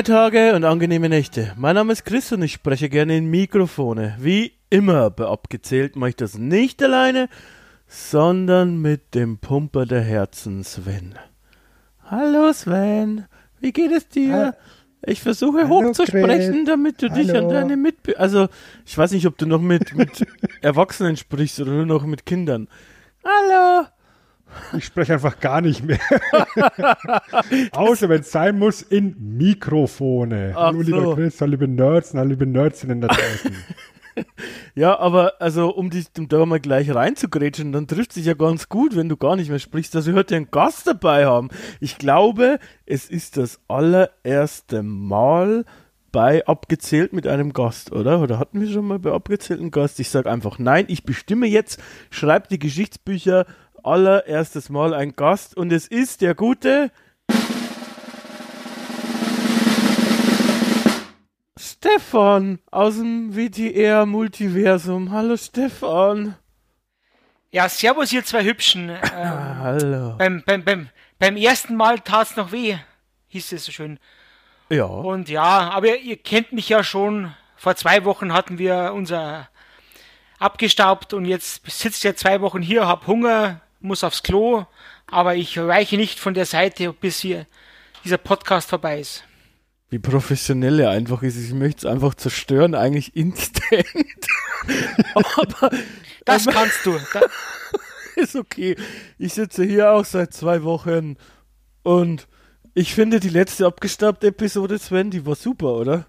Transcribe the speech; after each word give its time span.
Lange 0.00 0.16
Tage 0.16 0.54
und 0.54 0.64
angenehme 0.64 1.10
Nächte. 1.10 1.52
Mein 1.58 1.74
Name 1.74 1.92
ist 1.92 2.06
Chris 2.06 2.32
und 2.32 2.40
ich 2.40 2.54
spreche 2.54 2.88
gerne 2.88 3.18
in 3.18 3.26
Mikrofone. 3.26 4.16
Wie 4.18 4.54
immer 4.70 5.10
bei 5.10 5.26
Abgezählt 5.26 5.94
mache 5.94 6.08
ich 6.10 6.16
das 6.16 6.38
nicht 6.38 6.82
alleine, 6.82 7.28
sondern 7.86 8.80
mit 8.80 9.14
dem 9.14 9.36
Pumper 9.36 9.84
der 9.84 10.00
Herzen 10.00 10.64
Sven. 10.64 11.16
Hallo 12.06 12.50
Sven, 12.54 13.26
wie 13.58 13.72
geht 13.72 13.92
es 13.92 14.08
dir? 14.08 14.56
Ich 15.04 15.20
versuche 15.20 15.64
Hallo, 15.64 15.88
hochzusprechen, 15.88 16.54
Chris. 16.54 16.64
damit 16.64 17.02
du 17.02 17.10
dich 17.10 17.28
an 17.32 17.44
Hallo. 17.44 17.50
deine 17.50 17.76
Mitbe... 17.76 18.18
Also, 18.18 18.48
ich 18.86 18.96
weiß 18.96 19.12
nicht, 19.12 19.26
ob 19.26 19.36
du 19.36 19.44
noch 19.44 19.60
mit, 19.60 19.94
mit 19.94 20.26
Erwachsenen 20.62 21.18
sprichst 21.18 21.60
oder 21.60 21.72
nur 21.72 21.84
noch 21.84 22.06
mit 22.06 22.24
Kindern. 22.24 22.68
Hallo! 23.22 23.86
Ich 24.76 24.84
spreche 24.84 25.14
einfach 25.14 25.40
gar 25.40 25.60
nicht 25.60 25.84
mehr. 25.84 25.98
Außer 27.72 28.08
wenn 28.08 28.20
es 28.20 28.30
sein 28.30 28.58
muss, 28.58 28.82
in 28.82 29.36
Mikrofone. 29.36 30.52
Ach 30.54 30.66
Hallo, 30.66 30.80
lieber 30.80 31.02
so. 31.02 31.14
Chris, 31.14 31.40
hallo, 31.40 31.50
liebe 31.52 31.68
Nerds 31.68 32.14
hallo, 32.14 32.28
liebe 32.28 32.46
Nerdsinnen 32.46 33.00
da 33.00 33.08
draußen. 33.08 33.56
Ja, 34.74 34.98
aber 34.98 35.40
also 35.40 35.70
um 35.74 35.88
dich 35.88 36.06
da 36.12 36.44
mal 36.44 36.60
gleich 36.60 36.94
reinzugrätschen, 36.94 37.72
dann 37.72 37.86
trifft 37.86 38.12
sich 38.12 38.26
ja 38.26 38.34
ganz 38.34 38.68
gut, 38.68 38.96
wenn 38.96 39.08
du 39.08 39.16
gar 39.16 39.36
nicht 39.36 39.50
mehr 39.50 39.58
sprichst, 39.58 39.94
dass 39.94 40.06
wir 40.06 40.14
heute 40.14 40.36
einen 40.36 40.50
Gast 40.50 40.86
dabei 40.86 41.26
haben. 41.26 41.48
Ich 41.80 41.96
glaube, 41.96 42.58
es 42.86 43.08
ist 43.08 43.36
das 43.36 43.60
allererste 43.68 44.82
Mal 44.82 45.64
bei 46.12 46.44
Abgezählt 46.46 47.12
mit 47.12 47.26
einem 47.26 47.52
Gast, 47.52 47.92
oder? 47.92 48.20
Oder 48.20 48.38
hatten 48.38 48.60
wir 48.60 48.68
schon 48.68 48.86
mal 48.86 48.98
bei 48.98 49.12
Abgezählt 49.12 49.60
einen 49.60 49.70
Gast? 49.70 50.00
Ich 50.00 50.10
sage 50.10 50.30
einfach 50.30 50.58
nein, 50.58 50.86
ich 50.88 51.04
bestimme 51.04 51.46
jetzt, 51.46 51.80
schreib 52.10 52.48
die 52.48 52.58
Geschichtsbücher, 52.58 53.46
allererstes 53.84 54.68
Mal 54.68 54.94
ein 54.94 55.14
Gast 55.16 55.56
und 55.56 55.72
es 55.72 55.86
ist 55.86 56.20
der 56.20 56.34
gute 56.34 56.90
Stefan 61.58 62.58
aus 62.70 62.96
dem 62.96 63.34
WTR-Multiversum. 63.34 65.10
Hallo 65.10 65.36
Stefan. 65.36 66.36
Ja, 67.52 67.68
servus, 67.68 68.12
ihr 68.12 68.24
zwei 68.24 68.44
Hübschen. 68.44 68.90
Ähm, 69.16 69.58
Hallo. 69.58 70.14
beim, 70.16 70.42
beim, 70.46 70.64
beim, 70.64 70.88
beim 71.18 71.36
ersten 71.36 71.76
Mal 71.76 71.98
tat's 72.00 72.36
noch 72.36 72.52
weh, 72.52 72.76
hieß 73.28 73.52
es 73.52 73.64
so 73.64 73.72
schön. 73.72 73.98
Ja. 74.70 74.84
Und 74.84 75.28
ja, 75.28 75.70
aber 75.70 75.96
ihr 75.96 76.16
kennt 76.16 76.52
mich 76.52 76.68
ja 76.68 76.84
schon. 76.84 77.34
Vor 77.56 77.76
zwei 77.76 78.04
Wochen 78.04 78.32
hatten 78.32 78.58
wir 78.58 78.92
unser 78.94 79.48
abgestaubt 80.38 81.12
und 81.12 81.26
jetzt 81.26 81.68
sitzt 81.70 82.02
ja 82.04 82.14
zwei 82.14 82.40
Wochen 82.40 82.62
hier, 82.62 82.86
hab 82.88 83.06
Hunger, 83.06 83.60
muss 83.80 84.04
aufs 84.04 84.22
Klo, 84.22 84.66
aber 85.06 85.34
ich 85.34 85.56
weiche 85.56 85.96
nicht 85.96 86.18
von 86.18 86.34
der 86.34 86.46
Seite, 86.46 86.92
bis 86.92 87.20
hier 87.20 87.46
dieser 88.04 88.18
Podcast 88.18 88.68
vorbei 88.68 89.00
ist. 89.00 89.24
Wie 89.90 89.98
professionell 89.98 90.78
er 90.78 90.90
einfach 90.90 91.22
ist. 91.22 91.36
Ich 91.36 91.52
möchte 91.52 91.86
es 91.86 91.92
einfach 91.92 92.14
zerstören, 92.14 92.74
eigentlich 92.74 93.16
instant. 93.16 93.84
Aber 95.14 95.70
Das 96.24 96.46
aber 96.46 96.56
kannst 96.56 96.86
du. 96.86 96.96
Da, 97.12 97.20
ist 98.16 98.36
okay. 98.36 98.76
Ich 99.18 99.34
sitze 99.34 99.64
hier 99.64 99.92
auch 99.92 100.04
seit 100.04 100.32
zwei 100.32 100.62
Wochen 100.62 101.16
und 101.82 102.28
ich 102.74 102.94
finde 102.94 103.18
die 103.18 103.30
letzte 103.30 103.66
abgestaubte 103.66 104.28
Episode, 104.28 104.78
Sven, 104.78 105.10
die 105.10 105.26
war 105.26 105.34
super, 105.34 105.74
oder? 105.74 106.06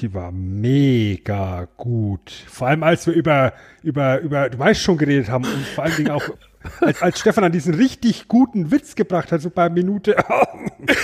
Die 0.00 0.14
war 0.14 0.32
mega 0.32 1.66
gut. 1.76 2.30
Vor 2.30 2.68
allem, 2.68 2.84
als 2.84 3.06
wir 3.06 3.14
über, 3.14 3.52
über, 3.82 4.20
über, 4.20 4.48
du 4.48 4.58
weißt 4.58 4.80
schon 4.80 4.96
geredet 4.96 5.28
haben 5.28 5.44
und 5.44 5.66
vor 5.66 5.84
allen 5.84 5.96
Dingen 5.96 6.10
auch, 6.10 6.22
als, 6.80 7.02
als 7.02 7.20
Stefan 7.20 7.44
an 7.44 7.52
diesen 7.52 7.74
richtig 7.74 8.28
guten 8.28 8.70
Witz 8.70 8.94
gebracht 8.94 9.30
hat, 9.32 9.40
so 9.40 9.50
bei 9.50 9.68
Minute. 9.68 10.16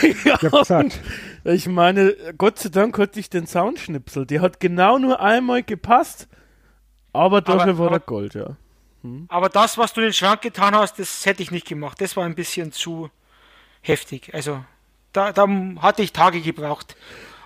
ich 0.02 0.26
hab 0.32 0.40
gesagt, 0.40 1.00
Ich 1.44 1.66
meine, 1.68 2.14
Gott 2.38 2.58
sei 2.58 2.68
Dank 2.70 2.98
hatte 2.98 3.20
ich 3.20 3.30
den 3.30 3.46
Soundschnipsel. 3.46 4.26
Der 4.26 4.40
hat 4.40 4.60
genau 4.60 4.98
nur 4.98 5.20
einmal 5.20 5.62
gepasst, 5.62 6.28
aber 7.12 7.40
dafür 7.40 7.78
war 7.78 7.86
aber- 7.86 7.96
er 7.96 8.00
Gold, 8.00 8.34
ja. 8.34 8.56
aber 9.28 9.48
das, 9.48 9.78
was 9.78 9.92
du 9.92 10.00
in 10.00 10.08
den 10.08 10.12
Schrank 10.12 10.42
getan 10.42 10.74
hast, 10.74 10.98
das 10.98 11.24
hätte 11.26 11.42
ich 11.42 11.50
nicht 11.50 11.66
gemacht. 11.66 12.00
Das 12.00 12.16
war 12.16 12.24
ein 12.24 12.34
bisschen 12.34 12.72
zu 12.72 13.10
heftig. 13.82 14.32
Also, 14.34 14.64
da, 15.12 15.32
da 15.32 15.46
hatte 15.80 16.02
ich 16.02 16.12
Tage 16.12 16.40
gebraucht, 16.40 16.96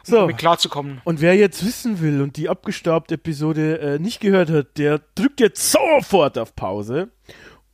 um 0.07 0.11
So. 0.13 0.17
damit 0.21 0.39
klarzukommen. 0.39 1.01
Und 1.05 1.21
wer 1.21 1.35
jetzt 1.37 1.65
wissen 1.67 2.01
will 2.01 2.23
und 2.23 2.37
die 2.37 2.49
abgestaubte 2.49 3.15
Episode 3.17 3.79
äh, 3.81 3.99
nicht 3.99 4.21
gehört 4.21 4.49
hat, 4.51 4.79
der 4.79 5.01
drückt 5.17 5.41
jetzt 5.41 5.71
sofort 5.71 6.39
auf 6.39 6.55
Pause 6.55 7.09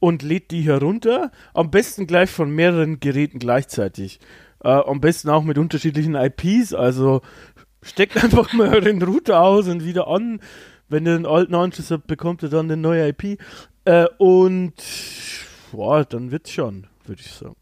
und 0.04 0.22
lädt 0.22 0.50
die 0.50 0.60
herunter. 0.60 1.30
Am 1.54 1.70
besten 1.70 2.06
gleich 2.06 2.28
von 2.28 2.50
mehreren 2.54 3.00
Geräten 3.00 3.38
gleichzeitig. 3.38 4.20
Äh, 4.62 4.68
am 4.68 5.00
besten 5.00 5.30
auch 5.30 5.42
mit 5.42 5.56
unterschiedlichen 5.56 6.14
IPs. 6.14 6.74
Also 6.74 7.22
steckt 7.82 8.16
einfach 8.22 8.52
mal 8.52 8.68
euren 8.68 9.02
Router 9.02 9.40
aus 9.40 9.66
und 9.66 9.82
wieder 9.82 10.06
an. 10.06 10.40
Wenn 10.90 11.06
ihr 11.06 11.16
den 11.16 11.24
alten 11.24 11.54
Anschluss 11.54 11.90
habt, 11.90 12.06
bekommt 12.06 12.42
ihr 12.42 12.50
dann 12.50 12.66
eine 12.66 12.76
neue 12.76 13.08
IP. 13.08 13.40
Äh, 13.86 14.04
und 14.18 14.74
boah, 15.72 16.04
dann 16.04 16.30
wird's 16.30 16.52
schon, 16.52 16.86
würde 17.06 17.22
ich 17.22 17.30
sagen. 17.30 17.56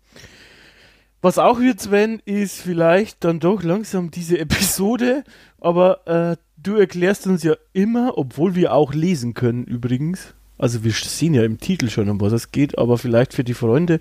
Was 1.20 1.38
auch 1.38 1.60
wird, 1.60 1.80
Sven, 1.80 2.20
ist 2.24 2.60
vielleicht 2.60 3.22
dann 3.22 3.38
doch 3.38 3.62
langsam 3.62 4.10
diese 4.10 4.36
Episode, 4.40 5.22
aber 5.60 6.08
äh, 6.08 6.36
du 6.56 6.74
erklärst 6.74 7.28
uns 7.28 7.44
ja 7.44 7.54
immer, 7.72 8.18
obwohl 8.18 8.56
wir 8.56 8.74
auch 8.74 8.94
lesen 8.94 9.32
können 9.32 9.62
übrigens. 9.62 10.34
Also 10.62 10.84
wir 10.84 10.92
sehen 10.92 11.34
ja 11.34 11.42
im 11.42 11.58
Titel 11.58 11.90
schon, 11.90 12.08
um 12.08 12.20
was 12.20 12.32
es 12.32 12.52
geht, 12.52 12.78
aber 12.78 12.96
vielleicht 12.96 13.34
für 13.34 13.42
die 13.42 13.52
Freunde, 13.52 13.98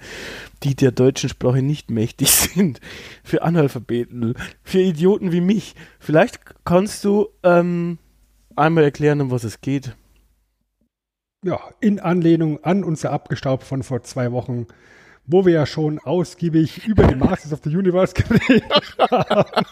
die 0.62 0.76
der 0.76 0.92
deutschen 0.92 1.28
Sprache 1.28 1.64
nicht 1.64 1.90
mächtig 1.90 2.30
sind, 2.32 2.80
für 3.24 3.42
Analphabeten, 3.42 4.36
für 4.62 4.80
Idioten 4.80 5.32
wie 5.32 5.42
mich, 5.42 5.74
vielleicht 6.00 6.40
kannst 6.64 7.04
du 7.04 7.30
ähm, 7.42 7.98
einmal 8.56 8.84
erklären, 8.84 9.22
um 9.22 9.32
was 9.32 9.44
es 9.44 9.62
geht. 9.62 9.96
ja, 11.44 11.60
in 11.80 12.00
Anlehnung 12.00 12.64
an 12.64 12.84
unser 12.84 13.12
Abgestaubt 13.12 13.64
von 13.64 13.82
vor 13.82 14.04
zwei 14.04 14.32
Wochen, 14.32 14.68
wo 15.26 15.48
wir 15.48 15.54
ja 15.54 15.66
schon 15.66 15.98
ausgiebig 15.98 16.86
über 16.86 17.08
die 17.08 17.16
Masters 17.16 17.54
of 17.54 17.62
the 17.64 17.76
Universe 17.76 18.14
geredet 18.16 18.98
haben. 19.00 19.66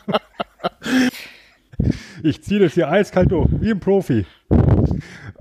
Ich 2.24 2.44
ziehe 2.44 2.60
das 2.60 2.74
hier 2.74 2.90
eiskalt 2.90 3.32
durch, 3.32 3.50
wie 3.62 3.72
ein 3.72 3.80
Profi. 3.80 4.26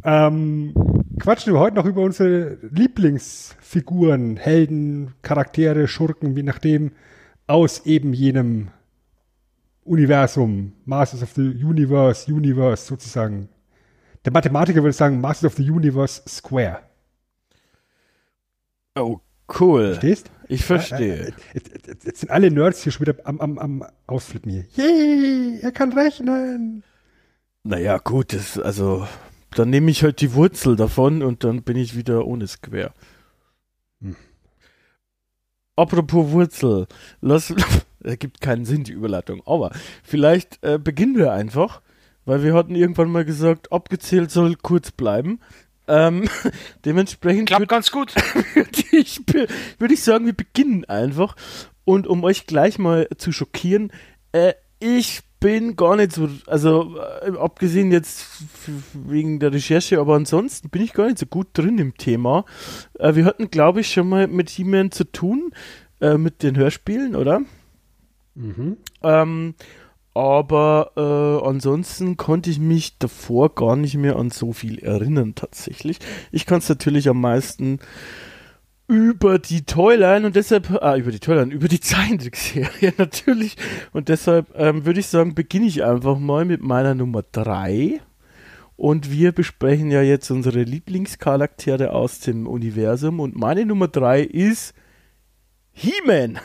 Ähm, 0.05 0.73
quatschen 1.19 1.53
wir 1.53 1.61
heute 1.61 1.77
noch 1.77 1.85
über 1.85 2.03
unsere 2.03 2.59
Lieblingsfiguren, 2.71 4.37
Helden, 4.37 5.15
Charaktere, 5.23 5.89
Schurken, 5.89 6.37
wie 6.37 6.43
nachdem, 6.43 6.93
aus 7.47 7.87
eben 7.87 8.13
jenem 8.13 8.69
Universum, 9.85 10.75
Masters 10.85 11.23
of 11.23 11.33
the 11.33 11.65
Universe, 11.65 12.33
Universe 12.33 12.87
sozusagen. 12.87 13.49
Der 14.25 14.33
Mathematiker 14.33 14.83
würde 14.83 14.93
sagen 14.93 15.21
Masters 15.21 15.53
of 15.53 15.57
the 15.57 15.71
Universe 15.71 16.23
Square. 16.29 16.81
Oh, 18.95 19.21
cool. 19.61 19.89
Verstehst? 19.89 20.31
Ich 20.49 20.65
verstehe. 20.65 21.29
Äh, 21.29 21.33
Jetzt, 21.55 21.87
jetzt, 21.87 22.05
jetzt 22.05 22.21
sind 22.21 22.31
alle 22.31 22.51
Nerds 22.51 22.83
hier 22.83 22.93
schon 22.93 23.07
wieder 23.07 23.17
am, 23.25 23.41
am, 23.41 23.59
am 23.59 23.85
Ausflippen 24.07 24.51
hier. 24.51 24.65
Yay, 24.77 25.61
er 25.61 25.73
kann 25.73 25.93
rechnen. 25.93 26.83
Naja, 27.65 27.99
gut, 27.99 28.33
das, 28.33 28.59
also, 28.59 29.07
dann 29.51 29.71
nehme 29.71 29.91
ich 29.91 30.03
halt 30.03 30.21
die 30.21 30.33
Wurzel 30.33 30.77
davon 30.77 31.23
und 31.23 31.45
dann 31.45 31.63
bin 31.63 31.77
ich 31.77 31.97
wieder 31.97 32.27
ohne 32.27 32.47
Square. 32.47 32.93
Hm. 34.01 34.17
Apropos 35.77 36.31
Wurzel, 36.31 36.87
lass, 37.21 37.55
ergibt 38.03 38.41
keinen 38.41 38.65
Sinn, 38.65 38.85
die 38.85 38.93
Überleitung, 38.93 39.43
aber 39.47 39.71
vielleicht 40.03 40.63
äh, 40.65 40.79
beginnen 40.79 41.17
wir 41.17 41.33
einfach, 41.33 41.83
weil 42.25 42.43
wir 42.43 42.55
hatten 42.55 42.75
irgendwann 42.75 43.11
mal 43.11 43.25
gesagt, 43.25 43.71
abgezählt 43.71 44.31
soll 44.31 44.57
kurz 44.57 44.91
bleiben. 44.91 45.41
Ähm, 45.89 46.29
dementsprechend 46.85 47.49
Klappt 47.49 47.65
würd- 47.65 47.69
ganz 47.69 47.91
gut. 47.91 48.15
würde 48.55 48.71
ich, 48.93 49.21
würde 49.79 49.95
ich 49.95 50.03
sagen, 50.03 50.27
wir 50.27 50.35
beginnen 50.35 50.85
einfach. 50.85 51.35
Und 51.85 52.07
um 52.07 52.23
euch 52.25 52.47
gleich 52.47 52.79
mal 52.79 53.09
zu 53.17 53.33
schockieren, 53.33 53.91
äh, 54.33 54.53
ich 54.79 55.23
bin 55.41 55.77
gar 55.77 55.97
nicht 55.97 56.13
so, 56.13 56.29
also 56.47 56.97
äh, 57.23 57.31
abgesehen 57.39 57.93
jetzt 57.93 58.27
wegen 58.93 59.39
der 59.39 59.53
Recherche, 59.53 60.01
aber 60.01 60.17
ansonsten 60.17 60.69
bin 60.69 60.83
ich 60.83 60.93
gar 60.93 61.07
nicht 61.07 61.19
so 61.19 61.27
gut 61.27 61.49
drin 61.55 61.79
im 61.79 61.97
Thema. 61.97 62.45
Äh, 62.99 63.15
wir 63.15 63.25
hatten, 63.25 63.51
glaube 63.51 63.81
ich, 63.81 63.93
schon 63.93 64.09
mal 64.09 64.27
mit 64.27 64.51
He-Man 64.51 64.91
zu 64.91 65.05
tun, 65.05 65.53
äh, 66.01 66.19
mit 66.19 66.43
den 66.43 66.57
Hörspielen, 66.57 67.15
oder? 67.17 67.41
Mhm. 68.35 68.77
Ähm, 69.03 69.55
aber 70.15 70.93
äh, 70.97 71.47
ansonsten 71.47 72.17
konnte 72.17 72.51
ich 72.51 72.59
mich 72.59 72.99
davor 72.99 73.55
gar 73.55 73.77
nicht 73.77 73.97
mehr 73.97 74.17
an 74.17 74.31
so 74.31 74.53
viel 74.53 74.79
erinnern 74.79 75.35
tatsächlich. 75.35 75.99
Ich 76.33 76.47
kann 76.47 76.59
es 76.59 76.69
natürlich 76.69 77.09
am 77.09 77.21
meisten 77.21 77.79
über 78.89 79.39
die 79.39 79.63
Toyline 79.63 80.27
und 80.27 80.35
deshalb, 80.35 80.71
ah, 80.83 80.97
über 80.97 81.13
die 81.13 81.21
Toyline, 81.21 81.53
über 81.53 81.69
die 81.69 81.81
Zeichentrickserie 81.81 82.95
natürlich. 82.97 83.57
Und 83.93 84.09
deshalb 84.09 84.49
ähm, 84.57 84.87
würde 84.87 85.01
ich 85.01 85.07
sagen, 85.07 85.35
beginne 85.35 85.67
ich 85.67 85.85
einfach 85.85 86.19
mal 86.19 86.45
mit 86.45 86.63
meiner 86.63 86.95
Nummer 86.95 87.23
3. 87.31 88.01
Und 88.77 89.11
wir 89.11 89.33
besprechen 89.33 89.91
ja 89.91 90.03
jetzt 90.03 90.31
unsere 90.31 90.63
Lieblingscharaktere 90.63 91.93
aus 91.93 92.21
dem 92.21 92.47
Universum. 92.47 93.21
Und 93.21 93.37
meine 93.37 93.67
Nummer 93.67 93.89
3 93.89 94.23
ist 94.23 94.73
He-Man. 95.73 96.39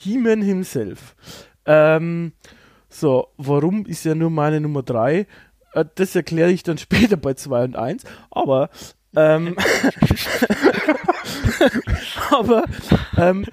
He-Man 0.00 0.42
himself. 0.42 1.14
Ähm, 1.66 2.32
so, 2.88 3.28
warum 3.36 3.86
ist 3.86 4.04
ja 4.04 4.14
nur 4.14 4.30
meine 4.30 4.60
Nummer 4.60 4.82
3? 4.82 5.26
Äh, 5.72 5.84
das 5.94 6.16
erkläre 6.16 6.50
ich 6.50 6.62
dann 6.62 6.78
später 6.78 7.16
bei 7.16 7.34
2 7.34 7.64
und 7.64 7.76
1. 7.76 8.04
Aber 8.30 8.70
ähm, 9.16 9.56
aber 12.30 12.64
ähm, 13.16 13.44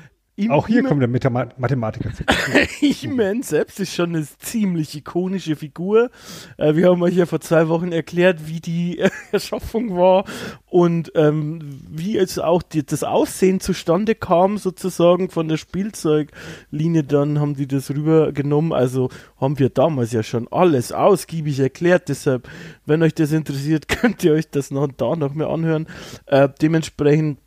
auch 0.49 0.67
hier 0.67 0.83
kommt 0.83 1.01
der 1.01 1.07
Mathema 1.07 1.47
Mathematiker 1.57 2.11
zu. 2.13 2.23
He-Man 2.79 3.41
selbst 3.41 3.79
ist 3.79 3.93
schon 3.93 4.15
eine 4.15 4.27
ziemlich 4.37 4.95
ikonische 4.95 5.55
Figur. 5.55 6.11
Äh, 6.57 6.75
wir 6.75 6.89
haben 6.89 7.01
euch 7.01 7.15
ja 7.15 7.25
vor 7.25 7.41
zwei 7.41 7.67
Wochen 7.69 7.91
erklärt, 7.91 8.47
wie 8.47 8.59
die 8.59 8.99
äh, 8.99 9.09
Erschaffung 9.31 9.95
war 9.97 10.25
und 10.67 11.11
ähm, 11.15 11.81
wie 11.89 12.17
es 12.17 12.37
auch 12.37 12.61
die, 12.61 12.85
das 12.85 13.03
Aussehen 13.03 13.59
zustande 13.59 14.13
kam, 14.13 14.59
sozusagen 14.59 15.29
von 15.29 15.47
der 15.47 15.57
Spielzeuglinie. 15.57 17.03
Dann 17.03 17.39
haben 17.39 17.55
die 17.55 17.67
das 17.67 17.89
rübergenommen. 17.89 18.73
Also 18.73 19.09
haben 19.41 19.57
wir 19.57 19.69
damals 19.69 20.11
ja 20.11 20.21
schon 20.21 20.47
alles 20.51 20.91
ausgiebig 20.91 21.59
erklärt. 21.59 22.09
Deshalb, 22.09 22.47
wenn 22.85 23.01
euch 23.01 23.15
das 23.15 23.31
interessiert, 23.31 23.87
könnt 23.87 24.23
ihr 24.23 24.33
euch 24.33 24.51
das 24.51 24.69
noch 24.69 24.87
da 24.87 25.15
noch 25.15 25.33
mehr 25.33 25.49
anhören. 25.49 25.87
Äh, 26.27 26.47
dementsprechend 26.61 27.39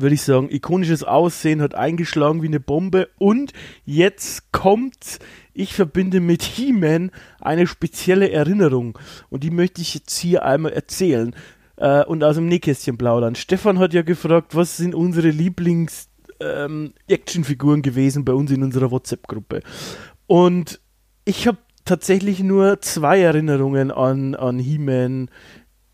würde 0.00 0.14
ich 0.14 0.22
sagen, 0.22 0.50
ikonisches 0.50 1.04
Aussehen 1.04 1.60
hat 1.60 1.74
eingeschlagen 1.74 2.42
wie 2.42 2.46
eine 2.46 2.60
Bombe 2.60 3.08
und 3.18 3.52
jetzt 3.84 4.52
kommt, 4.52 5.18
ich 5.54 5.74
verbinde 5.74 6.20
mit 6.20 6.42
He-Man 6.42 7.10
eine 7.40 7.66
spezielle 7.66 8.30
Erinnerung 8.30 8.98
und 9.30 9.44
die 9.44 9.50
möchte 9.50 9.80
ich 9.80 9.94
jetzt 9.94 10.16
hier 10.18 10.44
einmal 10.44 10.72
erzählen 10.72 11.34
äh, 11.76 12.04
und 12.04 12.22
aus 12.24 12.36
dem 12.36 12.46
Nähkästchen 12.46 12.98
plaudern. 12.98 13.34
Stefan 13.34 13.78
hat 13.78 13.94
ja 13.94 14.02
gefragt, 14.02 14.54
was 14.54 14.76
sind 14.76 14.94
unsere 14.94 15.30
Lieblings 15.30 16.08
ähm, 16.40 16.92
Actionfiguren 17.08 17.82
gewesen 17.82 18.24
bei 18.24 18.32
uns 18.32 18.50
in 18.50 18.62
unserer 18.62 18.90
WhatsApp-Gruppe 18.90 19.62
und 20.26 20.80
ich 21.24 21.46
habe 21.46 21.58
tatsächlich 21.84 22.40
nur 22.42 22.80
zwei 22.80 23.20
Erinnerungen 23.20 23.90
an, 23.90 24.34
an 24.34 24.58
He-Man 24.58 25.30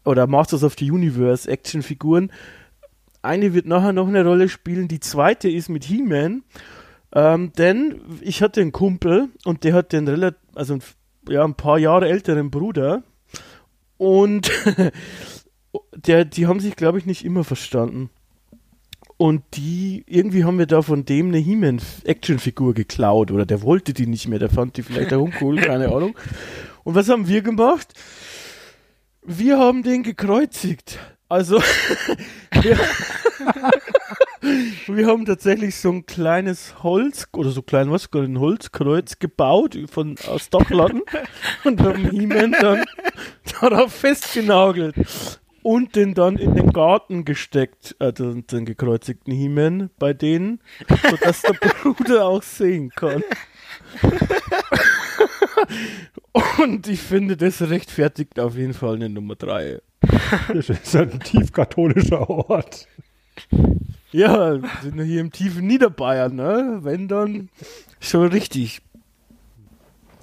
oder 0.05 0.27
Masters 0.27 0.65
of 0.65 0.75
the 0.79 0.91
Universe 0.91 1.49
Actionfiguren. 1.51 2.31
Eine 3.25 3.55
wird 3.55 3.67
nachher 3.67 3.93
noch 3.93 4.09
eine 4.09 4.25
Rolle 4.25 4.49
spielen. 4.49 4.89
Die 4.89 5.01
zweite 5.01 5.49
ist 5.49 5.69
mit 5.69 5.85
He-Man. 5.85 6.43
Ähm, 7.15 7.53
denn 7.57 8.01
ich 8.21 8.43
hatte 8.43 8.61
einen 8.61 8.73
Kumpel 8.73 9.29
und 9.45 9.65
der 9.65 9.75
hat 9.75 9.93
den 9.93 10.07
relativ, 10.09 10.41
also 10.55 10.79
ja, 11.29 11.45
ein 11.45 11.55
paar 11.55 11.79
Jahre 11.79 12.09
älteren 12.09 12.51
Bruder. 12.51 13.03
Und 13.97 14.51
der, 15.95 16.25
die 16.25 16.47
haben 16.47 16.61
sich, 16.61 16.77
glaube 16.77 16.99
ich, 16.99 17.07
nicht 17.07 17.25
immer 17.25 17.45
verstanden. 17.45 18.11
Und 19.17 19.43
die, 19.55 20.05
irgendwie 20.07 20.45
haben 20.45 20.59
wir 20.59 20.67
da 20.67 20.83
von 20.83 21.05
dem 21.05 21.29
eine 21.29 21.39
He-Man-Actionfigur 21.39 22.75
geklaut. 22.75 23.31
Oder 23.31 23.47
der 23.47 23.63
wollte 23.63 23.95
die 23.95 24.07
nicht 24.07 24.29
mehr, 24.29 24.41
der 24.41 24.51
fand 24.51 24.77
die 24.77 24.83
vielleicht 24.83 25.15
auch 25.15 25.23
uncool, 25.23 25.57
keine 25.61 25.89
Ahnung. 25.95 26.19
Und 26.83 26.95
was 26.95 27.09
haben 27.09 27.29
wir 27.29 27.43
gemacht? 27.43 27.95
Wir 29.23 29.59
haben 29.59 29.83
den 29.83 30.03
gekreuzigt. 30.03 30.99
Also, 31.29 31.59
wir, 32.61 32.79
wir, 34.87 35.07
haben 35.07 35.25
tatsächlich 35.25 35.77
so 35.77 35.91
ein 35.91 36.07
kleines 36.07 36.83
Holz, 36.83 37.29
oder 37.33 37.51
so 37.51 37.63
klein 37.63 37.91
was, 37.91 38.13
ein 38.13 38.39
Holzkreuz 38.39 39.19
gebaut 39.19 39.77
von, 39.91 40.17
aus 40.29 40.51
Dachlatten 40.51 41.03
und 41.65 41.81
haben 41.81 42.11
He-Man 42.11 42.53
dann 42.53 42.85
darauf 43.61 43.93
festgenagelt 43.93 44.95
und 45.63 45.97
den 45.97 46.13
dann 46.13 46.37
in 46.37 46.55
den 46.55 46.73
Garten 46.73 47.25
gesteckt, 47.25 47.97
also 47.99 48.35
den 48.35 48.67
gekreuzigten 48.67 49.33
He-Man 49.33 49.89
bei 49.99 50.13
denen, 50.13 50.61
sodass 51.11 51.41
der 51.41 51.55
Bruder 51.55 52.27
auch 52.27 52.43
sehen 52.43 52.91
kann. 52.91 53.25
Und 56.59 56.87
ich 56.89 57.01
finde, 57.01 57.37
das 57.39 57.63
rechtfertigt 57.63 58.39
auf 58.39 58.57
jeden 58.57 58.75
Fall 58.75 58.97
eine 58.97 59.09
Nummer 59.09 59.37
3. 59.37 59.81
Das 60.53 60.69
ist 60.69 60.97
ein 60.97 61.21
tiefkatholischer 61.21 62.29
Ort. 62.29 62.89
Ja, 64.13 64.63
wir 64.63 64.71
sind 64.83 65.03
hier 65.03 65.21
im 65.21 65.33
tiefen 65.33 65.67
Niederbayern, 65.67 66.35
ne? 66.35 66.81
Wenn 66.83 67.09
dann 67.09 67.49
schon 68.01 68.29
richtig. 68.29 68.81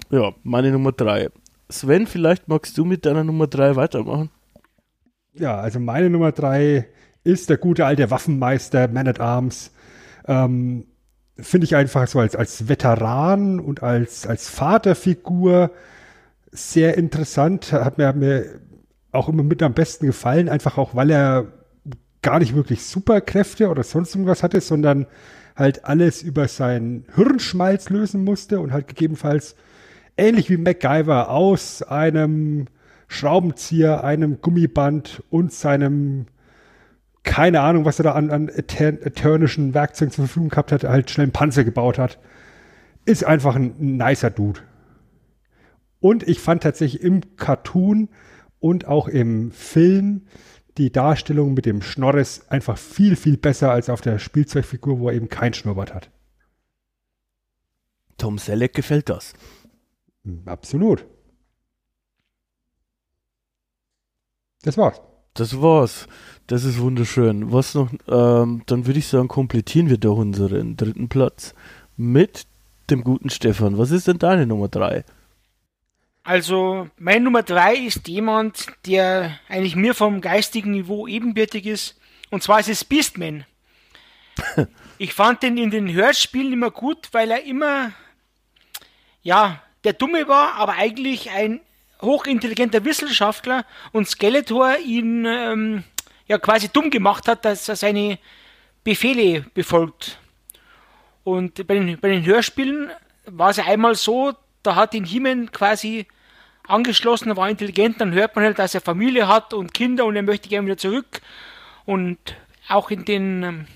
Ja, 0.09 0.31
meine 0.43 0.71
Nummer 0.71 0.91
3. 0.91 1.29
Sven, 1.69 2.07
vielleicht 2.07 2.47
magst 2.47 2.77
du 2.77 2.85
mit 2.85 3.05
deiner 3.05 3.23
Nummer 3.23 3.47
3 3.47 3.75
weitermachen? 3.75 4.29
Ja, 5.33 5.57
also 5.57 5.79
meine 5.79 6.09
Nummer 6.09 6.31
3 6.31 6.87
ist 7.23 7.49
der 7.49 7.57
gute 7.57 7.85
alte 7.85 8.09
Waffenmeister 8.11 8.87
Man 8.87 9.07
at 9.07 9.19
Arms. 9.19 9.71
Ähm, 10.25 10.85
Finde 11.37 11.65
ich 11.65 11.75
einfach 11.75 12.07
so 12.07 12.19
als, 12.19 12.35
als 12.35 12.67
Veteran 12.67 13.59
und 13.59 13.83
als, 13.83 14.27
als 14.27 14.49
Vaterfigur 14.49 15.71
sehr 16.51 16.97
interessant. 16.97 17.71
Hat 17.71 17.97
mir, 17.97 18.07
hat 18.07 18.15
mir 18.15 18.59
auch 19.11 19.29
immer 19.29 19.43
mit 19.43 19.61
am 19.63 19.73
besten 19.73 20.05
gefallen, 20.05 20.49
einfach 20.49 20.77
auch, 20.77 20.95
weil 20.95 21.09
er 21.09 21.47
gar 22.21 22.39
nicht 22.39 22.55
wirklich 22.55 22.83
Superkräfte 22.83 23.69
oder 23.69 23.83
sonst 23.83 24.13
irgendwas 24.15 24.43
hatte, 24.43 24.61
sondern 24.61 25.07
halt 25.55 25.85
alles 25.85 26.21
über 26.21 26.47
seinen 26.47 27.05
Hirnschmalz 27.15 27.89
lösen 27.89 28.23
musste 28.23 28.59
und 28.59 28.71
halt 28.71 28.87
gegebenenfalls 28.87 29.55
ähnlich 30.17 30.49
wie 30.49 30.57
MacGyver 30.57 31.29
aus 31.29 31.81
einem 31.81 32.67
Schraubenzieher, 33.07 34.03
einem 34.03 34.39
Gummiband 34.41 35.23
und 35.29 35.51
seinem 35.51 36.27
keine 37.23 37.61
Ahnung, 37.61 37.85
was 37.85 37.99
er 37.99 38.03
da 38.03 38.11
an, 38.13 38.31
an 38.31 38.49
eternischen 38.49 39.73
Werkzeugen 39.73 40.11
zur 40.11 40.25
Verfügung 40.25 40.49
gehabt 40.49 40.71
hat, 40.71 40.83
halt 40.83 41.11
schnell 41.11 41.25
einen 41.25 41.33
Panzer 41.33 41.63
gebaut 41.63 41.99
hat. 41.99 42.17
Ist 43.05 43.23
einfach 43.23 43.55
ein, 43.55 43.75
ein 43.79 43.97
nicer 43.97 44.31
Dude. 44.31 44.61
Und 45.99 46.27
ich 46.27 46.39
fand 46.39 46.63
tatsächlich 46.63 47.03
im 47.03 47.35
Cartoon 47.35 48.09
und 48.61 48.85
auch 48.85 49.09
im 49.09 49.51
Film 49.51 50.27
die 50.77 50.91
Darstellung 50.91 51.53
mit 51.53 51.65
dem 51.65 51.81
Schnorres 51.81 52.49
einfach 52.49 52.77
viel, 52.77 53.17
viel 53.17 53.35
besser 53.35 53.71
als 53.71 53.89
auf 53.89 53.99
der 53.99 54.19
Spielzeugfigur, 54.19 54.99
wo 54.99 55.09
er 55.09 55.15
eben 55.15 55.27
kein 55.27 55.53
Schnurrbart 55.53 55.93
hat. 55.93 56.09
Tom 58.17 58.37
Selleck 58.37 58.73
gefällt 58.73 59.09
das. 59.09 59.33
Hm, 60.23 60.43
absolut. 60.45 61.05
Das 64.61 64.77
war's. 64.77 65.01
Das 65.33 65.59
war's. 65.61 66.07
Das 66.47 66.63
ist 66.63 66.79
wunderschön. 66.79 67.51
Was 67.51 67.73
noch? 67.73 67.91
Ähm, 68.07 68.61
dann 68.67 68.85
würde 68.85 68.99
ich 68.99 69.07
sagen, 69.07 69.27
komplettieren 69.27 69.89
wir 69.89 69.97
doch 69.97 70.17
unseren 70.17 70.77
dritten 70.77 71.09
Platz 71.09 71.55
mit 71.97 72.45
dem 72.89 73.03
guten 73.03 73.29
Stefan. 73.29 73.77
Was 73.77 73.91
ist 73.91 74.07
denn 74.07 74.19
deine 74.19 74.45
Nummer 74.45 74.67
drei? 74.67 75.03
Also, 76.23 76.87
mein 76.97 77.23
Nummer 77.23 77.41
drei 77.41 77.75
ist 77.75 78.07
jemand, 78.07 78.67
der 78.85 79.39
eigentlich 79.49 79.75
mir 79.75 79.95
vom 79.95 80.21
geistigen 80.21 80.71
Niveau 80.71 81.07
ebenbürtig 81.07 81.65
ist. 81.65 81.99
Und 82.29 82.43
zwar 82.43 82.59
ist 82.59 82.69
es 82.69 82.85
Beastman. 82.85 83.45
ich 84.99 85.13
fand 85.13 85.41
den 85.41 85.57
in 85.57 85.71
den 85.71 85.91
Hörspielen 85.91 86.53
immer 86.53 86.69
gut, 86.69 87.09
weil 87.11 87.31
er 87.31 87.43
immer, 87.43 87.91
ja, 89.23 89.63
der 89.83 89.93
Dumme 89.93 90.27
war, 90.27 90.53
aber 90.55 90.73
eigentlich 90.73 91.31
ein 91.31 91.59
hochintelligenter 92.01 92.85
Wissenschaftler 92.85 93.65
und 93.91 94.07
Skeletor 94.07 94.77
ihn 94.77 95.25
ähm, 95.25 95.83
ja 96.27 96.37
quasi 96.37 96.69
dumm 96.69 96.91
gemacht 96.91 97.27
hat, 97.27 97.45
dass 97.45 97.67
er 97.67 97.75
seine 97.75 98.19
Befehle 98.83 99.45
befolgt. 99.53 100.19
Und 101.23 101.65
bei 101.67 101.75
den, 101.75 101.99
bei 101.99 102.09
den 102.09 102.25
Hörspielen 102.25 102.91
war 103.25 103.51
es 103.51 103.57
ja 103.57 103.65
einmal 103.65 103.95
so, 103.95 104.33
da 104.63 104.75
hat 104.75 104.93
ihn 104.93 105.05
Himen 105.05 105.51
quasi 105.51 106.07
angeschlossen, 106.67 107.29
er 107.29 107.37
war 107.37 107.49
intelligent, 107.49 107.99
dann 107.99 108.13
hört 108.13 108.35
man 108.35 108.45
halt, 108.45 108.59
dass 108.59 108.75
er 108.75 108.81
Familie 108.81 109.27
hat 109.27 109.53
und 109.53 109.73
Kinder 109.73 110.05
und 110.05 110.15
er 110.15 110.23
möchte 110.23 110.49
gerne 110.49 110.67
wieder 110.67 110.77
zurück. 110.77 111.21
Und 111.85 112.17
auch 112.67 112.91
in 112.91 113.05
den, 113.05 113.67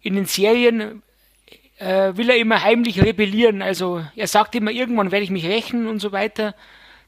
in 0.00 0.14
den 0.14 0.26
Serien 0.26 1.02
äh, 1.78 2.16
will 2.16 2.30
er 2.30 2.36
immer 2.36 2.62
heimlich 2.62 3.02
rebellieren. 3.02 3.62
Also 3.62 4.04
er 4.16 4.26
sagt 4.26 4.54
immer, 4.54 4.70
irgendwann 4.70 5.12
werde 5.12 5.24
ich 5.24 5.30
mich 5.30 5.46
rächen 5.46 5.86
und 5.86 6.00
so 6.00 6.12
weiter 6.12 6.54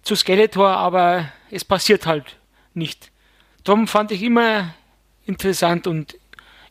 zu 0.03 0.15
Skeletor, 0.15 0.69
aber 0.69 1.29
es 1.51 1.65
passiert 1.65 2.07
halt 2.07 2.37
nicht. 2.75 3.11
Darum 3.65 3.87
fand 3.89 4.13
ich 4.13 4.23
immer 4.23 4.75
interessant 5.27 5.87
und 5.87 6.19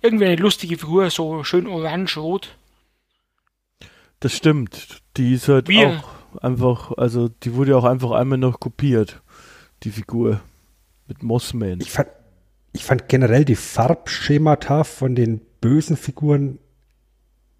irgendwie 0.02 0.26
eine 0.26 0.36
lustige 0.36 0.78
Figur, 0.78 1.10
so 1.10 1.44
schön 1.44 1.68
orange-rot. 1.68 2.56
Das 4.20 4.36
stimmt. 4.36 5.02
Die 5.18 5.34
ist 5.34 5.48
halt 5.48 5.68
Wir- 5.68 5.88
auch 6.34 6.42
einfach, 6.44 6.92
also 6.98 7.28
die 7.30 7.54
wurde 7.56 7.76
auch 7.78 7.84
einfach 7.86 8.12
einmal 8.12 8.38
noch 8.38 8.60
kopiert, 8.60 9.22
die 9.84 9.92
Figur. 9.92 10.42
Mit 11.08 11.24
Mossman. 11.24 11.80
Ich 11.80 11.92
fand, 11.92 12.10
ich 12.74 12.84
fand 12.84 13.08
generell 13.08 13.46
die 13.46 13.56
Farbschemata 13.56 14.84
von 14.84 15.16
den 15.16 15.40
bösen 15.62 15.96
Figuren 15.96 16.60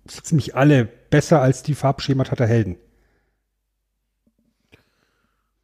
so 0.06 0.20
ziemlich 0.22 0.56
alle 0.56 0.84
besser 0.86 1.42
als 1.42 1.64
die 1.64 1.74
Farbschemata 1.74 2.36
der 2.36 2.48
Helden. 2.48 2.76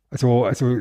Also, 0.10 0.46
also 0.46 0.80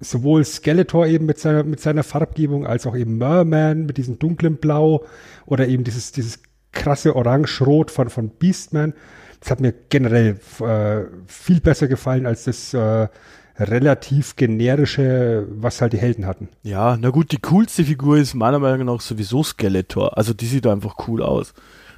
sowohl 0.00 0.44
Skeletor 0.44 1.06
eben 1.06 1.26
mit 1.26 1.38
seiner, 1.38 1.64
mit 1.64 1.80
seiner 1.80 2.02
Farbgebung 2.02 2.66
als 2.66 2.86
auch 2.86 2.96
eben 2.96 3.18
Merman 3.18 3.86
mit 3.86 3.98
diesem 3.98 4.18
dunklen 4.18 4.56
Blau 4.56 5.04
oder 5.46 5.68
eben 5.68 5.84
dieses, 5.84 6.12
dieses 6.12 6.40
krasse 6.72 7.14
Orange-Rot 7.14 7.90
von, 7.90 8.08
von 8.08 8.30
Beastman. 8.30 8.94
Das 9.42 9.50
hat 9.50 9.60
mir 9.60 9.74
generell 9.88 10.38
äh, 10.60 11.04
viel 11.26 11.60
besser 11.60 11.88
gefallen 11.88 12.26
als 12.26 12.44
das 12.44 12.72
äh, 12.74 13.08
relativ 13.58 14.36
generische, 14.36 15.48
was 15.50 15.80
halt 15.80 15.94
die 15.94 15.98
Helden 15.98 16.26
hatten. 16.26 16.48
Ja, 16.62 16.96
na 16.96 17.10
gut, 17.10 17.32
die 17.32 17.40
coolste 17.40 17.82
Figur 17.84 18.18
ist 18.18 18.34
meiner 18.34 18.60
Meinung 18.60 18.86
nach 18.86 19.00
sowieso 19.00 19.42
Skeletor. 19.42 20.16
Also 20.16 20.32
die 20.32 20.46
sieht 20.46 20.68
einfach 20.68 21.08
cool 21.08 21.24
aus. 21.24 21.54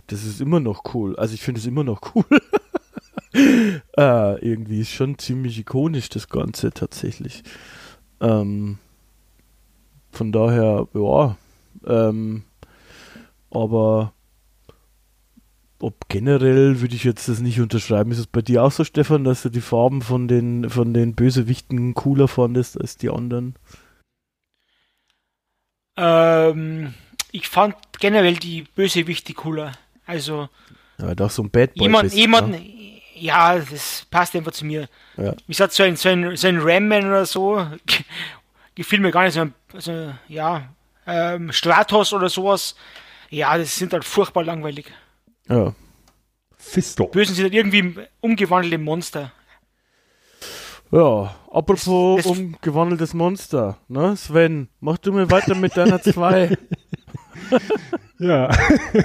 Das 0.06 0.24
ist 0.24 0.40
immer 0.40 0.58
noch 0.58 0.94
cool. 0.94 1.16
Also 1.16 1.34
ich 1.34 1.42
finde 1.42 1.60
es 1.60 1.66
immer 1.66 1.84
noch 1.84 2.14
cool. 2.14 2.24
äh, 3.98 4.40
irgendwie 4.40 4.80
ist 4.80 4.92
schon 4.92 5.18
ziemlich 5.18 5.58
ikonisch 5.58 6.08
das 6.08 6.30
Ganze 6.30 6.70
tatsächlich. 6.70 7.42
Ähm, 8.22 8.78
von 10.12 10.32
daher, 10.32 10.88
ja. 10.94 11.36
Ähm, 11.86 12.44
aber 13.50 14.14
ob 15.84 16.08
generell 16.08 16.80
würde 16.80 16.94
ich 16.94 17.04
jetzt 17.04 17.28
das 17.28 17.40
nicht 17.40 17.60
unterschreiben. 17.60 18.10
Ist 18.10 18.18
es 18.18 18.26
bei 18.26 18.40
dir 18.40 18.64
auch 18.64 18.72
so, 18.72 18.84
Stefan, 18.84 19.24
dass 19.24 19.42
du 19.42 19.50
die 19.50 19.60
Farben 19.60 20.00
von 20.00 20.28
den, 20.28 20.70
von 20.70 20.94
den 20.94 21.14
Bösewichten 21.14 21.92
cooler 21.92 22.26
fandest 22.26 22.80
als 22.80 22.96
die 22.96 23.10
anderen? 23.10 23.54
Ähm, 25.96 26.94
ich 27.32 27.48
fand 27.48 27.76
generell 28.00 28.36
die 28.36 28.62
Bösewichte 28.62 29.34
cooler. 29.34 29.72
Also 30.06 30.48
Ja, 30.98 31.12
auch 31.18 31.30
so 31.30 31.42
ein 31.42 31.50
Bad 31.50 31.74
Boy 31.74 31.82
jemand, 31.82 32.14
jemand, 32.14 32.50
ne? 32.50 33.00
ja, 33.14 33.58
das 33.58 34.06
passt 34.10 34.34
einfach 34.34 34.52
zu 34.52 34.64
mir. 34.64 34.88
Ja. 35.18 35.32
Wie 35.46 35.52
gesagt, 35.52 35.74
so 35.74 35.82
ein, 35.82 35.96
so 35.96 36.08
ein, 36.08 36.36
so 36.36 36.48
ein 36.48 36.60
Ram-Man 36.60 37.06
oder 37.06 37.26
so, 37.26 37.66
gefiel 38.74 39.00
mir 39.00 39.10
gar 39.10 39.24
nicht 39.24 39.34
so 39.34 39.42
ein, 39.42 39.54
so, 39.76 40.14
ja, 40.28 40.68
ähm, 41.06 41.52
Stratos 41.52 42.12
oder 42.14 42.30
sowas. 42.30 42.74
Ja, 43.28 43.58
das 43.58 43.76
sind 43.76 43.92
halt 43.92 44.04
furchtbar 44.04 44.44
langweilig. 44.44 44.86
Ja. 45.48 45.74
Fisto. 46.56 47.06
Bösen 47.08 47.34
sind 47.34 47.44
halt 47.44 47.54
irgendwie 47.54 47.94
umgewandelte 48.20 48.78
Monster. 48.78 49.32
Ja, 50.90 51.34
apropos 51.50 52.16
Das- 52.16 52.26
das- 52.26 52.38
umgewandeltes 52.38 53.14
Monster, 53.14 53.78
ne? 53.88 54.16
Sven, 54.16 54.68
mach 54.80 54.98
du 54.98 55.12
mir 55.12 55.30
weiter 55.30 55.54
mit 55.54 55.76
deiner 55.76 56.00
2. 56.02 56.56
Ja, 58.20 58.48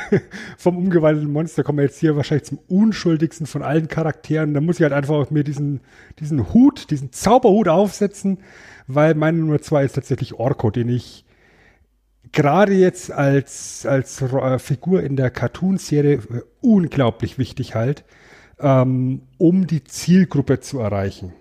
vom 0.58 0.78
umgewandelten 0.78 1.32
Monster 1.34 1.64
kommen 1.64 1.80
wir 1.80 1.86
jetzt 1.86 2.00
hier 2.00 2.16
wahrscheinlich 2.16 2.46
zum 2.48 2.60
unschuldigsten 2.68 3.48
von 3.48 3.64
allen 3.64 3.88
Charakteren. 3.88 4.54
Da 4.54 4.62
muss 4.62 4.78
ich 4.78 4.84
halt 4.84 4.94
einfach 4.94 5.32
mir 5.32 5.44
diesen, 5.44 5.82
diesen 6.20 6.54
Hut, 6.54 6.92
diesen 6.92 7.12
Zauberhut 7.12 7.68
aufsetzen, 7.68 8.38
weil 8.88 9.16
meine 9.16 9.40
Nummer 9.40 9.60
zwei 9.62 9.84
ist 9.84 9.94
tatsächlich 9.94 10.36
Orko, 10.36 10.70
den 10.70 10.90
ich 10.90 11.26
gerade 12.32 12.74
jetzt 12.74 13.12
als, 13.12 13.86
als 13.86 14.22
äh, 14.22 14.60
Figur 14.60 15.04
in 15.04 15.16
der 15.16 15.30
Cartoon-Serie 15.30 16.22
für 16.22 16.46
unglaublich 16.62 17.38
wichtig 17.38 17.76
halt, 17.76 18.04
ähm, 18.60 19.22
um 19.38 19.68
die 19.68 19.84
Zielgruppe 19.84 20.60
zu 20.60 20.80
erreichen. 20.80 21.34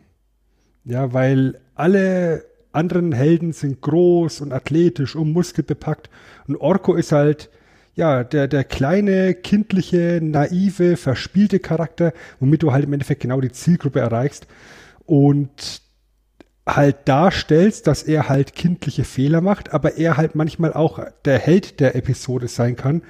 Ja, 0.85 1.12
weil 1.12 1.61
alle 1.75 2.45
anderen 2.73 3.12
Helden 3.12 3.52
sind 3.52 3.80
groß 3.80 4.40
und 4.40 4.52
athletisch 4.52 5.16
und 5.16 5.33
muskelbepackt 5.33 6.11
und 6.47 6.57
Orko 6.57 6.95
ist 6.95 7.12
halt 7.12 7.50
ja, 7.99 8.23
der, 8.23 8.47
der 8.47 8.62
kleine, 8.62 9.35
kindliche, 9.35 10.21
naive, 10.23 10.97
verspielte 10.97 11.59
Charakter, 11.59 12.12
womit 12.38 12.62
du 12.62 12.71
halt 12.71 12.85
im 12.85 12.92
Endeffekt 12.92 13.23
genau 13.23 13.40
die 13.40 13.50
Zielgruppe 13.50 13.99
erreichst 13.99 14.47
und 15.04 15.83
halt 16.69 17.09
darstellst, 17.09 17.87
dass 17.87 18.03
er 18.03 18.29
halt 18.29 18.55
kindliche 18.55 19.05
Fehler 19.05 19.41
macht, 19.41 19.73
aber 19.73 19.97
er 19.97 20.17
halt 20.17 20.35
manchmal 20.35 20.75
auch 20.75 21.01
der 21.25 21.39
Held 21.39 21.81
der 21.81 21.97
Episode 21.97 22.49
sein 22.49 22.77
kann. 22.77 23.03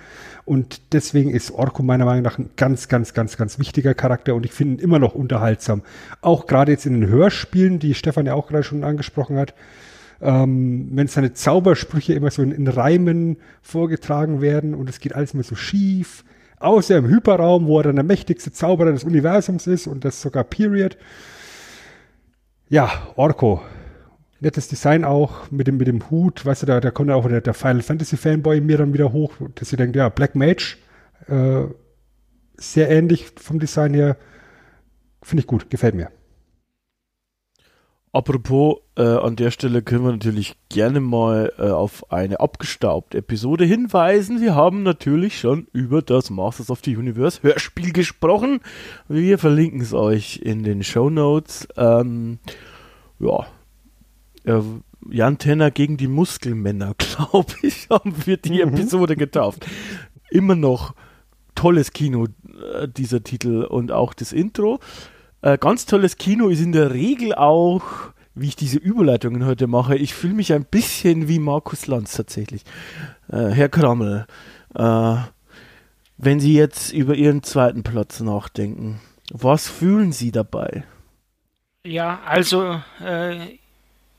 Und 0.45 0.93
deswegen 0.93 1.31
ist 1.31 1.51
Orko 1.51 1.83
meiner 1.83 2.05
Meinung 2.05 2.23
nach 2.23 2.39
ein 2.39 2.51
ganz, 2.57 2.89
ganz, 2.89 3.13
ganz, 3.13 3.37
ganz 3.37 3.59
wichtiger 3.59 3.95
Charakter 3.95 4.35
und 4.35 4.47
ich 4.47 4.53
finde 4.53 4.75
ihn 4.75 4.81
immer 4.81 4.99
noch 4.99 5.15
unterhaltsam. 5.15 5.83
Auch 6.23 6.47
gerade 6.47 6.73
jetzt 6.73 6.87
in 6.87 6.95
den 6.95 7.11
Hörspielen, 7.11 7.79
die 7.81 7.95
Stefan 7.95 8.27
ja 8.27 8.35
auch 8.35 8.47
gerade 8.47 8.65
schon 8.65 8.85
angesprochen 8.85 9.37
hat, 9.37 9.55
ähm, 10.23 10.89
wenn 10.93 11.07
seine 11.09 11.33
Zaubersprüche 11.33 12.15
immer 12.15 12.31
so 12.31 12.43
in, 12.43 12.53
in 12.53 12.67
Reimen 12.67 13.37
vorgetragen 13.61 14.41
werden 14.41 14.75
und 14.75 14.89
es 14.89 15.01
geht 15.01 15.15
alles 15.15 15.35
immer 15.35 15.43
so 15.43 15.55
schief, 15.55 16.25
außer 16.61 16.97
im 16.97 17.09
Hyperraum, 17.09 17.67
wo 17.67 17.81
er 17.81 17.85
dann 17.85 17.97
der 17.97 18.05
mächtigste 18.05 18.53
Zauberer 18.53 18.93
des 18.93 19.05
Universums 19.05 19.67
ist 19.67 19.87
und 19.87 20.05
das 20.05 20.23
sogar 20.23 20.45
Period. 20.45 20.97
Ja, 22.71 22.91
Orko. 23.17 23.63
Nettes 24.41 24.69
Design 24.69 25.05
auch 25.05 25.51
mit 25.51 25.67
dem, 25.67 25.79
mit 25.79 25.89
dem 25.89 26.11
Hut, 26.11 26.45
weißt 26.45 26.63
du, 26.63 26.67
da, 26.67 26.81
da 26.81 26.91
kommt 26.91 27.09
ja 27.09 27.17
auch 27.17 27.27
der, 27.27 27.41
der 27.41 27.55
Final 27.55 27.83
Fantasy 27.83 28.17
Fanboy 28.17 28.59
in 28.59 28.67
mir 28.67 28.79
dann 28.79 28.93
wieder 28.93 29.13
hoch, 29.13 29.33
dass 29.55 29.71
sie 29.71 29.77
denkt, 29.77 29.97
ja, 29.97 30.11
Black 30.11 30.35
Mage, 30.35 30.77
äh, 31.29 31.65
sehr 32.57 32.91
ähnlich 32.91 33.33
vom 33.37 33.59
Design 33.59 33.95
her. 33.95 34.17
Finde 35.23 35.41
ich 35.41 35.47
gut, 35.47 35.71
gefällt 35.71 35.95
mir. 35.95 36.11
Apropos, 38.13 38.79
äh, 38.97 39.03
an 39.03 39.37
der 39.37 39.51
Stelle 39.51 39.83
können 39.83 40.05
wir 40.05 40.13
natürlich 40.13 40.57
gerne 40.71 41.01
mal 41.01 41.53
äh, 41.59 41.69
auf 41.69 42.11
eine 42.11 42.41
abgestaubte 42.41 43.19
Episode 43.19 43.65
hinweisen. 43.67 44.41
Wir 44.41 44.55
haben 44.55 44.83
natürlich 44.83 45.39
schon 45.39 45.67
über 45.73 46.01
das 46.01 46.31
Masters 46.31 46.71
of 46.71 46.81
the 46.85 46.97
Universe 46.97 47.43
Hörspiel 47.43 47.93
gesprochen. 47.93 48.61
Wir 49.09 49.39
verlinken 49.39 49.83
es 49.83 49.93
euch 49.93 50.39
in 50.43 50.63
den 50.63 50.83
Show 50.83 51.11
Notes. 51.11 51.69
Ähm, 51.77 52.39
ja, 53.21 53.47
äh, 54.45 54.63
Jan 55.11 55.39
Tenner 55.39 55.71
gegen 55.71 55.97
die 55.99 56.09
Muskelmänner, 56.09 56.95
glaube 56.99 57.53
ich, 57.63 57.89
haben 57.91 58.15
wir 58.25 58.39
die 58.39 58.65
Mhm. 58.65 58.75
Episode 58.75 59.17
getauft. 59.17 59.67
Immer 60.31 60.55
noch 60.55 60.95
tolles 61.55 61.93
Kino, 61.93 62.27
äh, 62.81 62.89
dieser 62.89 63.23
Titel 63.23 63.65
und 63.65 63.93
auch 63.93 64.15
das 64.15 64.33
Intro. 64.33 64.81
Äh, 65.43 65.59
ganz 65.59 65.87
tolles 65.87 66.17
Kino 66.17 66.49
ist 66.49 66.61
in 66.61 66.73
der 66.73 66.93
Regel 66.93 67.35
auch, 67.35 67.83
wie 68.35 68.49
ich 68.49 68.57
diese 68.57 68.79
Überleitungen 68.79 69.47
heute 69.47 69.67
mache, 69.67 69.97
ich 69.97 70.15
fühle 70.15 70.35
mich 70.35 70.53
ein 70.53 70.65
bisschen 70.65 71.29
wie 71.29 71.39
Markus 71.39 71.87
Lanz 71.87 72.13
tatsächlich. 72.13 72.63
Äh, 73.31 73.49
Herr 73.49 73.69
Krammel, 73.69 74.27
äh, 74.75 75.17
wenn 76.17 76.41
Sie 76.41 76.55
jetzt 76.55 76.93
über 76.93 77.15
Ihren 77.15 77.43
zweiten 77.43 77.83
Platz 77.83 78.21
nachdenken, 78.21 79.01
was 79.31 79.69
fühlen 79.69 80.13
Sie 80.13 80.33
dabei? 80.33 80.85
Ja, 81.85 82.21
also 82.27 82.81
äh, 83.05 83.59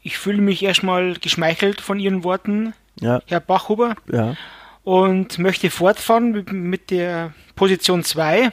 ich 0.01 0.17
fühle 0.17 0.41
mich 0.41 0.63
erstmal 0.63 1.15
geschmeichelt 1.15 1.81
von 1.81 1.99
Ihren 1.99 2.23
Worten, 2.23 2.73
Ja, 3.01 3.21
Herr 3.27 3.41
Bachhuber, 3.41 3.95
ja, 4.11 4.35
und 4.83 5.37
möchte 5.37 5.69
fortfahren 5.69 6.31
mit, 6.31 6.51
mit 6.51 6.89
der 6.89 7.33
Position 7.55 8.03
2. 8.03 8.51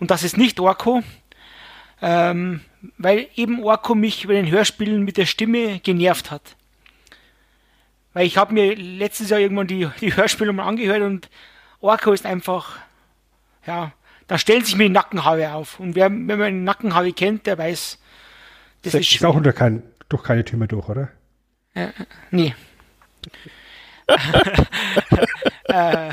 Und 0.00 0.10
das 0.10 0.22
ist 0.22 0.36
nicht 0.36 0.60
Orko, 0.60 1.02
ähm, 2.02 2.60
weil 2.96 3.28
eben 3.34 3.62
Orko 3.62 3.94
mich 3.94 4.26
bei 4.26 4.34
den 4.34 4.50
Hörspielen 4.50 5.02
mit 5.04 5.16
der 5.16 5.26
Stimme 5.26 5.80
genervt 5.80 6.30
hat. 6.30 6.56
Weil 8.12 8.26
ich 8.26 8.36
habe 8.36 8.54
mir 8.54 8.74
letztes 8.74 9.30
Jahr 9.30 9.40
irgendwann 9.40 9.66
die, 9.66 9.88
die 10.00 10.14
Hörspiele 10.14 10.52
mal 10.52 10.66
angehört 10.66 11.02
und 11.02 11.28
Orko 11.80 12.12
ist 12.12 12.26
einfach, 12.26 12.78
ja, 13.66 13.92
da 14.26 14.38
stellen 14.38 14.64
sich 14.64 14.76
mir 14.76 14.84
die 14.84 14.90
Nackenhaare 14.90 15.52
auf. 15.52 15.80
Und 15.80 15.94
wer, 15.94 16.10
wenn 16.10 16.26
man 16.26 16.64
Nackenhaare 16.64 17.12
kennt, 17.12 17.46
der 17.46 17.58
weiß, 17.58 17.98
das 18.82 18.92
Das 18.92 19.00
ist 19.00 19.14
ist 19.14 19.24
auch 19.24 19.34
unter 19.34 19.52
kein, 19.52 19.82
durch 20.08 20.22
keine 20.22 20.44
Türme 20.44 20.68
durch, 20.68 20.88
oder? 20.88 21.08
Nee. 22.30 22.54
äh, 25.64 26.10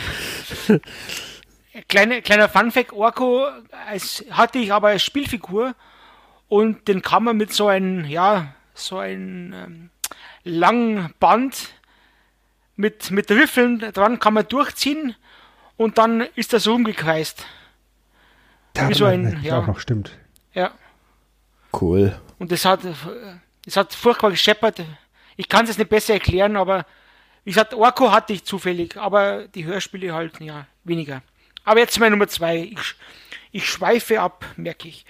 kleine, 1.84 2.22
kleiner 2.22 2.50
Funfact, 2.50 2.94
Orko 2.94 3.48
als, 3.88 4.24
hatte 4.32 4.60
ich 4.60 4.72
aber 4.72 4.90
als 4.90 5.04
Spielfigur 5.04 5.76
und 6.48 6.88
den 6.88 7.02
kann 7.02 7.24
man 7.24 7.38
mit 7.38 7.54
so 7.54 7.68
einem, 7.68 8.06
ja, 8.06 8.54
so 8.74 9.00
einem 9.00 9.54
ähm, 9.54 9.90
langen 10.44 11.14
Band 11.20 11.74
mit, 12.76 13.12
mit 13.12 13.30
Riffeln 13.32 13.80
dran 13.80 14.20
kann 14.20 14.34
man 14.34 14.48
durchziehen 14.48 15.16
und 15.78 15.98
dann 15.98 16.22
ist 16.36 16.54
das 16.54 16.68
rumgekreist. 16.68 17.46
Da 18.74 18.90
Wie 18.90 18.94
so 18.94 19.06
ein- 19.06 19.40
ja. 19.42 19.60
auch 19.60 19.68
noch, 19.68 19.80
stimmt. 19.80 20.12
Ja. 20.54 20.72
Cool. 21.80 22.18
Und 22.40 22.52
das 22.52 22.66
hat, 22.66 22.82
es 23.66 23.78
hat 23.78 23.94
furchtbar 23.94 24.32
gescheppert. 24.32 24.82
Ich 25.38 25.50
kann 25.50 25.66
es 25.66 25.78
nicht 25.78 25.90
besser 25.90 26.14
erklären, 26.14 26.56
aber 26.56 26.86
wie 27.44 27.52
gesagt, 27.52 27.74
Orko 27.74 28.12
hatte 28.12 28.34
ich 28.34 28.44
zufällig, 28.44 28.98
aber 28.98 29.48
die 29.48 29.66
Hörspiele 29.66 30.14
halt, 30.14 30.40
ja, 30.42 30.66
weniger. 30.84 31.22
Aber 31.66 31.80
jetzt 31.80 32.00
meine 32.00 32.12
Nummer 32.12 32.28
zwei. 32.28 32.58
Ich, 32.60 32.96
ich 33.52 33.68
schweife 33.68 34.22
ab, 34.22 34.46
merke 34.56 34.88
ich. 34.88 35.06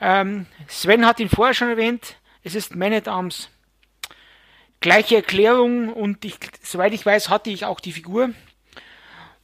Ähm, 0.00 0.46
Sven 0.66 1.06
hat 1.06 1.20
ihn 1.20 1.28
vorher 1.28 1.54
schon 1.54 1.68
erwähnt. 1.68 2.16
Es 2.42 2.56
ist 2.56 2.74
Man 2.74 2.92
at 2.92 3.08
Arms. 3.08 3.48
Gleiche 4.80 5.16
Erklärung 5.16 5.92
und 5.92 6.24
ich, 6.24 6.36
soweit 6.60 6.92
ich 6.92 7.06
weiß, 7.06 7.28
hatte 7.28 7.50
ich 7.50 7.64
auch 7.64 7.78
die 7.78 7.92
Figur. 7.92 8.30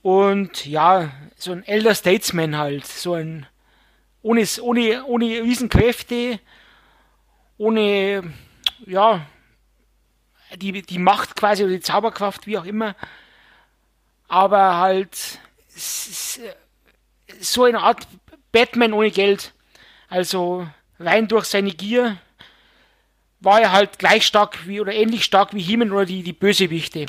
Und 0.03 0.67
ja, 0.67 1.12
so 1.37 1.53
ein 1.53 1.65
Elder 1.65 1.95
Statesman 1.95 2.59
halt. 2.59 2.87
So 2.87 3.15
ein, 3.15 3.47
ohne, 4.21 4.45
ohne, 4.61 5.05
ohne 5.05 5.25
Riesenkräfte, 5.25 6.41
ohne, 7.57 8.35
ja, 8.85 9.27
die, 10.57 10.83
die 10.83 10.99
Macht 10.99 11.37
quasi 11.37 11.62
oder 11.62 11.73
die 11.73 11.81
Zauberkraft, 11.81 12.47
wie 12.47 12.59
auch 12.59 12.65
immer, 12.65 12.97
aber 14.27 14.79
halt 14.79 15.38
so 15.78 17.64
eine 17.64 17.80
Art 17.80 18.06
Batman 18.52 18.92
ohne 18.92 19.11
Geld. 19.11 19.52
Also 20.08 20.66
rein 20.99 21.28
durch 21.28 21.47
seine 21.47 21.70
Gier 21.70 22.18
war 23.40 23.61
er 23.61 23.73
halt 23.73 23.99
gleich 23.99 24.26
stark 24.26 24.66
wie 24.66 24.80
oder 24.80 24.92
ähnlich 24.92 25.25
stark 25.25 25.54
wie 25.54 25.61
He-Man 25.61 25.92
oder 25.92 26.06
die, 26.06 26.23
die 26.23 26.32
Bösewichte. 26.32 27.06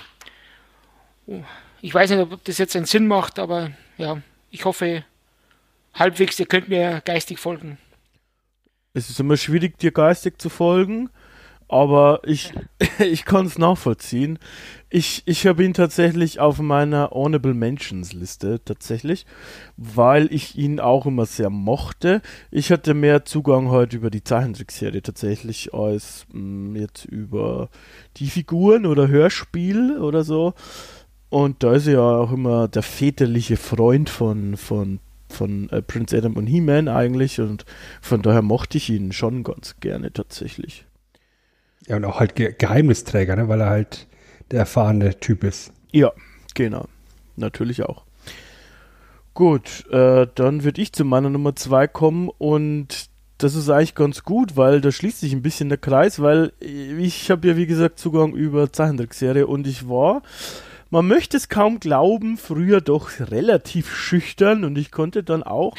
Oh, 1.25 1.43
Ich 1.81 1.93
weiß 1.93 2.09
nicht, 2.11 2.19
ob 2.19 2.43
das 2.43 2.57
jetzt 2.57 2.75
einen 2.75 2.85
Sinn 2.85 3.07
macht, 3.07 3.39
aber 3.39 3.71
ja, 3.97 4.21
ich 4.51 4.65
hoffe 4.65 5.05
halbwegs, 5.93 6.39
ihr 6.39 6.45
könnt 6.45 6.69
mir 6.69 7.01
geistig 7.03 7.39
folgen. 7.39 7.77
Es 8.93 9.09
ist 9.09 9.19
immer 9.19 9.37
schwierig, 9.37 9.77
dir 9.77 9.91
geistig 9.91 10.39
zu 10.39 10.49
folgen, 10.49 11.09
aber 11.69 12.21
ich, 12.25 12.51
ich 12.99 13.23
kann 13.23 13.45
es 13.45 13.57
nachvollziehen. 13.57 14.39
Ich, 14.89 15.21
ich 15.25 15.45
habe 15.45 15.63
ihn 15.63 15.75
tatsächlich 15.75 16.39
auf 16.39 16.59
meiner 16.59 17.11
Honorable 17.11 17.53
Mentions 17.53 18.11
Liste, 18.13 18.59
tatsächlich, 18.65 19.27
weil 19.77 20.33
ich 20.33 20.57
ihn 20.57 20.79
auch 20.79 21.05
immer 21.05 21.27
sehr 21.27 21.51
mochte. 21.51 22.21
Ich 22.49 22.71
hatte 22.71 22.95
mehr 22.95 23.23
Zugang 23.23 23.69
heute 23.69 23.97
über 23.97 24.09
die 24.09 24.23
Zeichentrickserie 24.23 25.03
tatsächlich 25.03 25.73
als 25.73 26.25
mh, 26.33 26.79
jetzt 26.79 27.05
über 27.05 27.69
die 28.17 28.27
Figuren 28.27 28.87
oder 28.87 29.07
Hörspiel 29.07 29.99
oder 29.99 30.23
so. 30.23 30.55
Und 31.29 31.61
da 31.61 31.73
ist 31.73 31.85
er 31.85 31.93
ja 31.93 32.01
auch 32.01 32.31
immer 32.31 32.67
der 32.67 32.81
väterliche 32.81 33.57
Freund 33.57 34.09
von, 34.09 34.57
von, 34.57 34.99
von 35.29 35.69
äh, 35.69 35.83
Prince 35.83 36.17
Adam 36.17 36.33
und 36.33 36.47
He-Man 36.47 36.87
eigentlich 36.87 37.39
und 37.39 37.65
von 38.01 38.23
daher 38.23 38.41
mochte 38.41 38.79
ich 38.79 38.89
ihn 38.89 39.11
schon 39.11 39.43
ganz 39.43 39.75
gerne 39.79 40.11
tatsächlich. 40.11 40.87
Ja, 41.87 41.95
und 41.95 42.05
auch 42.05 42.19
halt 42.19 42.35
Ge 42.35 42.53
Geheimnisträger, 42.57 43.35
ne? 43.35 43.47
weil 43.47 43.61
er 43.61 43.69
halt 43.69 44.07
der 44.51 44.59
erfahrene 44.59 45.19
Typ 45.19 45.43
ist. 45.43 45.71
Ja, 45.91 46.11
genau. 46.53 46.85
Natürlich 47.35 47.83
auch. 47.83 48.03
Gut, 49.33 49.85
äh, 49.89 50.27
dann 50.35 50.63
würde 50.63 50.81
ich 50.81 50.91
zu 50.91 51.05
meiner 51.05 51.29
Nummer 51.29 51.55
zwei 51.55 51.87
kommen 51.87 52.29
und 52.37 53.09
das 53.37 53.55
ist 53.55 53.69
eigentlich 53.69 53.95
ganz 53.95 54.23
gut, 54.23 54.57
weil 54.57 54.81
da 54.81 54.91
schließt 54.91 55.21
sich 55.21 55.31
ein 55.31 55.41
bisschen 55.41 55.69
der 55.69 55.77
Kreis, 55.77 56.21
weil 56.21 56.51
ich 56.59 57.31
habe 57.31 57.47
ja 57.47 57.55
wie 57.55 57.65
gesagt 57.65 57.97
Zugang 57.97 58.33
über 58.33 58.71
Zeichentrickserie 58.71 59.47
und 59.47 59.65
ich 59.65 59.87
war, 59.87 60.21
man 60.89 61.07
möchte 61.07 61.37
es 61.37 61.49
kaum 61.49 61.79
glauben, 61.79 62.37
früher 62.37 62.81
doch 62.81 63.09
relativ 63.19 63.95
schüchtern 63.95 64.63
und 64.63 64.77
ich 64.77 64.91
konnte 64.91 65.23
dann 65.23 65.43
auch, 65.43 65.75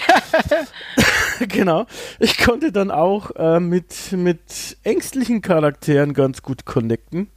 genau, 1.41 1.87
ich 2.19 2.39
konnte 2.39 2.73
dann 2.73 2.91
auch 2.91 3.33
äh, 3.37 3.61
mit, 3.61 4.13
mit 4.13 4.77
ängstlichen 4.85 5.43
Charakteren 5.43 6.15
ganz 6.15 6.43
gut 6.43 6.65
connecten. 6.65 7.29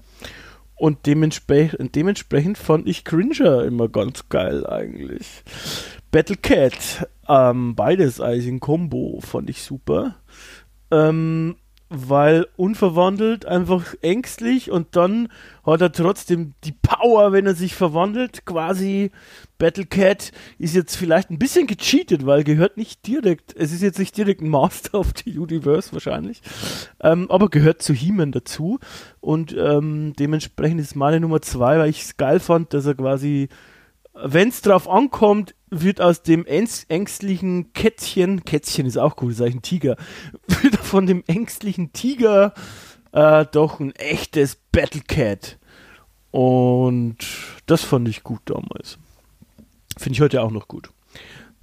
Und 0.76 1.06
dementsprechend, 1.06 1.96
dementsprechend 1.96 2.58
fand 2.58 2.88
ich 2.88 3.06
Cringer 3.06 3.64
immer 3.64 3.88
ganz 3.88 4.28
geil 4.30 4.68
eigentlich. 4.68 5.44
Battle 6.12 6.36
Cat, 6.36 7.08
ähm, 7.28 7.76
beides 7.76 8.20
eigentlich 8.20 8.48
ein 8.48 8.60
Combo, 8.60 9.20
fand 9.22 9.50
ich 9.50 9.64
super. 9.64 10.16
Ähm, 10.92 11.56
weil 11.94 12.48
unverwandelt, 12.58 13.46
einfach 13.46 13.94
ängstlich 14.02 14.72
und 14.72 14.96
dann 14.96 15.30
hat 15.66 15.82
er 15.82 15.92
trotzdem 15.92 16.54
die 16.64 16.74
Power, 16.74 17.32
wenn 17.32 17.46
er 17.46 17.56
sich 17.56 17.76
verwandelt. 17.76 18.46
Quasi 18.46 19.12
Battle 19.58 19.86
Cat 19.86 20.32
ist 20.58 20.76
jetzt 20.76 20.96
vielleicht 20.96 21.30
ein 21.30 21.40
bisschen 21.40 21.68
gecheatet, 21.68 22.26
weil 22.26 22.44
gehört 22.44 22.78
nicht 22.78 23.06
direkt, 23.08 23.56
es 23.56 23.72
ist 23.72 23.82
jetzt 23.82 24.00
nicht 24.00 24.18
direkt 24.18 24.42
ein 24.42 24.50
Master 24.50 25.00
of 25.00 25.14
the 25.24 25.38
Universe 25.38 25.94
wahrscheinlich, 25.94 26.42
ähm, 27.00 27.30
aber 27.30 27.50
gehört 27.50 27.82
zu 27.82 27.94
He-Man 27.94 28.32
dazu 28.32 28.80
und 29.22 29.56
ähm, 29.58 30.14
dementsprechend 30.18 30.82
ist 30.82 30.96
meine 30.96 31.20
Nummer 31.20 31.42
zwei, 31.42 31.80
weil 31.80 31.90
ich 31.90 32.02
es 32.02 32.18
geil 32.18 32.40
fand, 32.40 32.74
dass 32.74 32.86
er 32.86 32.96
quasi, 32.96 33.48
wenn 34.14 34.50
es 34.50 34.62
drauf 34.62 34.90
ankommt, 34.90 35.56
wird 35.70 36.02
aus 36.02 36.22
dem 36.22 36.46
ängst- 36.46 36.90
ängstlichen 36.90 37.74
Kätzchen, 37.74 38.46
Kätzchen 38.46 38.86
ist 38.86 38.98
auch 38.98 39.16
gut, 39.16 39.32
ist 39.32 39.42
eigentlich 39.42 39.56
ein 39.56 39.62
Tiger, 39.64 39.98
wird 40.62 40.76
von 40.78 41.08
dem 41.08 41.24
ängstlichen 41.28 41.94
Tiger 41.94 42.54
äh, 43.12 43.46
doch 43.52 43.80
ein 43.80 43.92
echtes 43.96 44.58
Battle 44.72 45.02
Cat. 45.02 45.58
Und 46.32 47.18
das 47.66 47.84
fand 47.84 48.08
ich 48.08 48.24
gut 48.24 48.42
damals. 48.46 48.98
Finde 49.98 50.16
ich 50.16 50.22
heute 50.22 50.42
auch 50.42 50.52
noch 50.52 50.68
gut. 50.68 50.92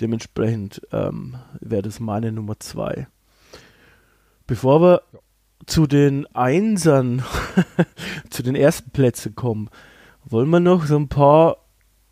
Dementsprechend 0.01 0.81
ähm, 0.93 1.37
wäre 1.61 1.83
das 1.83 2.01
meine 2.01 2.33
Nummer 2.33 2.59
zwei. 2.59 3.09
Bevor 4.47 4.81
wir 4.81 5.03
zu 5.67 5.87
den 5.87 6.27
Einsern, 6.35 7.23
zu 8.31 8.43
den 8.43 8.55
ersten 8.55 8.91
Plätzen 8.91 9.35
kommen, 9.35 9.71
wollen 10.25 10.49
wir 10.51 10.61
noch 10.61 10.87
so 10.87 10.97
ein 10.97 11.09
paar 11.09 11.57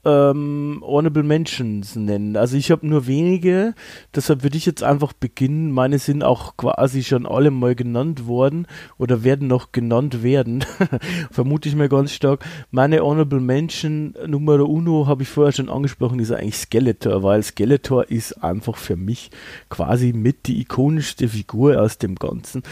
ähm, 0.04 0.82
Honorable 0.84 1.22
Mentions 1.22 1.96
nennen. 1.96 2.36
Also 2.36 2.56
ich 2.56 2.70
habe 2.70 2.86
nur 2.86 3.06
wenige, 3.06 3.74
deshalb 4.14 4.42
würde 4.42 4.56
ich 4.56 4.66
jetzt 4.66 4.82
einfach 4.82 5.12
beginnen. 5.12 5.72
Meine 5.72 5.98
sind 5.98 6.22
auch 6.22 6.56
quasi 6.56 7.02
schon 7.02 7.26
alle 7.26 7.50
mal 7.50 7.74
genannt 7.74 8.26
worden 8.26 8.66
oder 8.96 9.24
werden 9.24 9.48
noch 9.48 9.72
genannt 9.72 10.22
werden. 10.22 10.64
Vermute 11.30 11.68
ich 11.68 11.74
mir 11.74 11.88
ganz 11.88 12.12
stark. 12.12 12.44
Meine 12.70 13.02
Honorable 13.02 13.40
Mention 13.40 14.14
Numero 14.26 14.64
uno 14.64 15.06
habe 15.06 15.22
ich 15.22 15.28
vorher 15.28 15.52
schon 15.52 15.68
angesprochen, 15.68 16.20
ist 16.20 16.32
eigentlich 16.32 16.56
Skeletor, 16.56 17.22
weil 17.22 17.42
Skeletor 17.42 18.08
ist 18.08 18.42
einfach 18.42 18.76
für 18.76 18.96
mich 18.96 19.30
quasi 19.68 20.12
mit 20.12 20.46
die 20.46 20.60
ikonischste 20.60 21.28
Figur 21.28 21.80
aus 21.80 21.98
dem 21.98 22.14
Ganzen. 22.14 22.62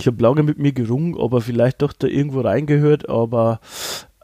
Ich 0.00 0.06
habe 0.06 0.22
lange 0.22 0.42
mit 0.42 0.58
mir 0.58 0.72
gerungen, 0.72 1.14
ob 1.14 1.34
er 1.34 1.40
vielleicht 1.42 1.82
doch 1.82 1.92
da 1.92 2.06
irgendwo 2.06 2.40
reingehört, 2.40 3.10
aber 3.10 3.60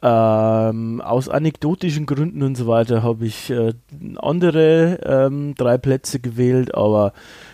ähm, 0.03 1.01
aus 1.01 1.29
anekdotischen 1.29 2.07
Gründen 2.07 2.43
und 2.43 2.57
so 2.57 2.67
weiter 2.67 3.03
habe 3.03 3.27
ich 3.27 3.51
äh, 3.51 3.73
andere 4.17 5.01
ähm, 5.05 5.55
drei 5.55 5.79
Plätze 5.79 6.21
gewählt, 6.21 6.75
aber 6.75 7.13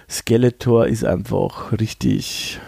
Skeletor 0.09 0.87
ist 0.87 1.05
einfach 1.05 1.72
richtig, 1.72 2.61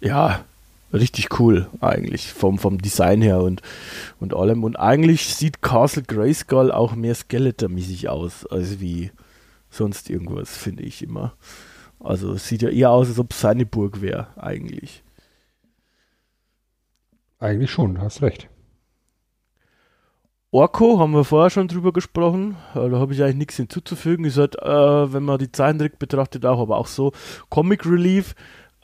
ja, 0.00 0.44
richtig 0.92 1.40
cool 1.40 1.68
eigentlich 1.80 2.32
vom, 2.32 2.58
vom 2.58 2.78
Design 2.78 3.22
her 3.22 3.40
und, 3.40 3.62
und 4.20 4.34
allem. 4.34 4.62
Und 4.62 4.76
eigentlich 4.76 5.34
sieht 5.34 5.62
Castle 5.62 6.02
Grayskull 6.02 6.70
auch 6.70 6.94
mehr 6.94 7.14
Skeletor-mäßig 7.14 8.08
aus, 8.08 8.46
als 8.46 8.80
wie 8.80 9.10
sonst 9.70 10.10
irgendwas, 10.10 10.56
finde 10.56 10.82
ich 10.82 11.02
immer. 11.02 11.32
Also 11.98 12.34
es 12.34 12.46
sieht 12.46 12.62
ja 12.62 12.68
eher 12.68 12.90
aus, 12.90 13.08
als 13.08 13.18
ob 13.18 13.32
es 13.32 13.40
seine 13.40 13.66
Burg 13.66 14.00
wäre, 14.00 14.28
eigentlich. 14.36 15.02
Eigentlich 17.38 17.70
schon, 17.70 18.00
hast 18.00 18.22
recht. 18.22 18.48
Orko 20.52 20.98
haben 20.98 21.12
wir 21.12 21.24
vorher 21.24 21.50
schon 21.50 21.68
drüber 21.68 21.92
gesprochen. 21.92 22.56
Äh, 22.74 22.88
Da 22.88 22.98
habe 22.98 23.12
ich 23.12 23.22
eigentlich 23.22 23.36
nichts 23.36 23.56
hinzuzufügen. 23.56 24.24
Ist 24.24 24.38
halt, 24.38 24.56
äh, 24.62 25.12
wenn 25.12 25.24
man 25.24 25.38
die 25.38 25.52
Zeichentrick 25.52 25.98
betrachtet, 25.98 26.46
auch, 26.46 26.60
aber 26.60 26.78
auch 26.78 26.86
so. 26.86 27.12
Comic 27.50 27.84
Relief 27.84 28.34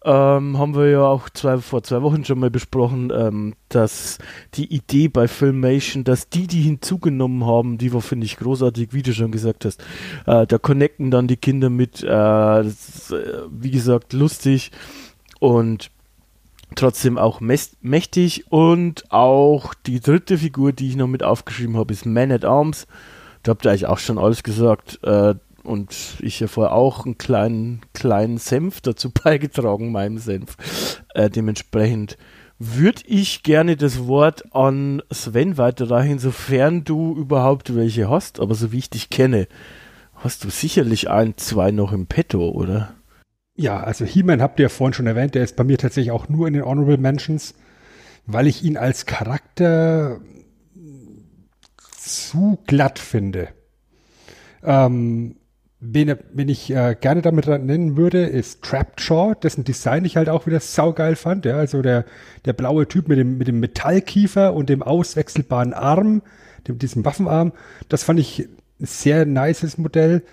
ähm, 0.04 0.58
haben 0.58 0.74
wir 0.74 0.90
ja 0.90 1.02
auch 1.02 1.30
zwei, 1.30 1.58
vor 1.58 1.84
zwei 1.84 2.02
Wochen 2.02 2.24
schon 2.24 2.40
mal 2.40 2.50
besprochen, 2.50 3.12
ähm, 3.14 3.54
dass 3.68 4.18
die 4.54 4.74
Idee 4.74 5.06
bei 5.08 5.28
Filmation, 5.28 6.02
dass 6.02 6.28
die, 6.28 6.48
die 6.48 6.62
hinzugenommen 6.62 7.46
haben, 7.46 7.78
die 7.78 7.92
war, 7.92 8.00
finde 8.00 8.26
ich, 8.26 8.36
großartig, 8.36 8.92
wie 8.92 9.02
du 9.02 9.14
schon 9.14 9.30
gesagt 9.30 9.64
hast. 9.64 9.80
Äh, 10.26 10.46
da 10.46 10.58
connecten 10.58 11.12
dann 11.12 11.28
die 11.28 11.36
Kinder 11.36 11.70
mit, 11.70 12.02
äh, 12.02 12.06
das 12.08 13.12
äh, 13.12 13.42
wie 13.50 13.70
gesagt, 13.70 14.12
lustig 14.12 14.72
und 15.38 15.90
trotzdem 16.74 17.18
auch 17.18 17.40
mächtig 17.40 18.50
und 18.50 19.10
auch 19.10 19.74
die 19.74 20.00
dritte 20.00 20.38
Figur, 20.38 20.72
die 20.72 20.88
ich 20.88 20.96
noch 20.96 21.08
mit 21.08 21.22
aufgeschrieben 21.22 21.76
habe, 21.76 21.92
ist 21.92 22.06
Man 22.06 22.32
at 22.32 22.44
Arms. 22.44 22.86
Da 23.42 23.50
habt 23.50 23.64
ihr 23.64 23.70
eigentlich 23.70 23.86
auch 23.86 23.98
schon 23.98 24.18
alles 24.18 24.42
gesagt 24.42 25.00
äh, 25.02 25.34
und 25.64 25.94
ich 26.20 26.40
ja 26.40 26.46
vorher 26.46 26.74
auch 26.74 27.04
einen 27.04 27.18
kleinen, 27.18 27.80
kleinen 27.92 28.38
Senf 28.38 28.80
dazu 28.80 29.10
beigetragen, 29.24 29.92
meinem 29.92 30.18
Senf. 30.18 30.56
Äh, 31.14 31.30
dementsprechend 31.30 32.16
würde 32.58 33.02
ich 33.06 33.42
gerne 33.42 33.76
das 33.76 34.06
Wort 34.06 34.54
an 34.54 35.02
Sven 35.10 35.58
weiterreichen, 35.58 36.20
sofern 36.20 36.84
du 36.84 37.16
überhaupt 37.16 37.74
welche 37.74 38.08
hast, 38.08 38.38
aber 38.38 38.54
so 38.54 38.70
wie 38.70 38.78
ich 38.78 38.90
dich 38.90 39.10
kenne, 39.10 39.48
hast 40.14 40.44
du 40.44 40.50
sicherlich 40.50 41.10
ein, 41.10 41.36
zwei 41.36 41.72
noch 41.72 41.92
im 41.92 42.06
Petto, 42.06 42.50
oder? 42.50 42.94
Ja, 43.62 43.80
also 43.80 44.04
He-Man 44.04 44.42
habt 44.42 44.58
ihr 44.58 44.64
ja 44.64 44.68
vorhin 44.68 44.92
schon 44.92 45.06
erwähnt, 45.06 45.36
der 45.36 45.44
ist 45.44 45.54
bei 45.54 45.62
mir 45.62 45.78
tatsächlich 45.78 46.10
auch 46.10 46.28
nur 46.28 46.48
in 46.48 46.54
den 46.54 46.64
Honorable 46.64 46.98
Mentions, 46.98 47.54
weil 48.26 48.48
ich 48.48 48.64
ihn 48.64 48.76
als 48.76 49.06
Charakter 49.06 50.20
zu 51.96 52.58
glatt 52.66 52.98
finde. 52.98 53.50
Ähm, 54.64 55.36
wen, 55.78 56.16
wen 56.32 56.48
ich 56.48 56.74
äh, 56.74 56.96
gerne 57.00 57.22
damit 57.22 57.46
nennen 57.46 57.96
würde, 57.96 58.24
ist 58.24 58.62
Trapped 58.62 59.00
Shaw, 59.00 59.36
dessen 59.40 59.62
Design 59.62 60.04
ich 60.04 60.16
halt 60.16 60.28
auch 60.28 60.46
wieder 60.46 60.58
saugeil 60.58 61.14
fand. 61.14 61.44
Ja, 61.44 61.54
also 61.54 61.82
der, 61.82 62.04
der 62.44 62.54
blaue 62.54 62.88
Typ 62.88 63.06
mit 63.06 63.18
dem, 63.18 63.38
mit 63.38 63.46
dem 63.46 63.60
Metallkiefer 63.60 64.54
und 64.54 64.70
dem 64.70 64.82
auswechselbaren 64.82 65.72
Arm, 65.72 66.22
dem, 66.66 66.80
diesem 66.80 67.04
Waffenarm. 67.04 67.52
Das 67.88 68.02
fand 68.02 68.18
ich 68.18 68.40
ein 68.80 68.86
sehr 68.86 69.24
nices 69.24 69.78
Modell. 69.78 70.24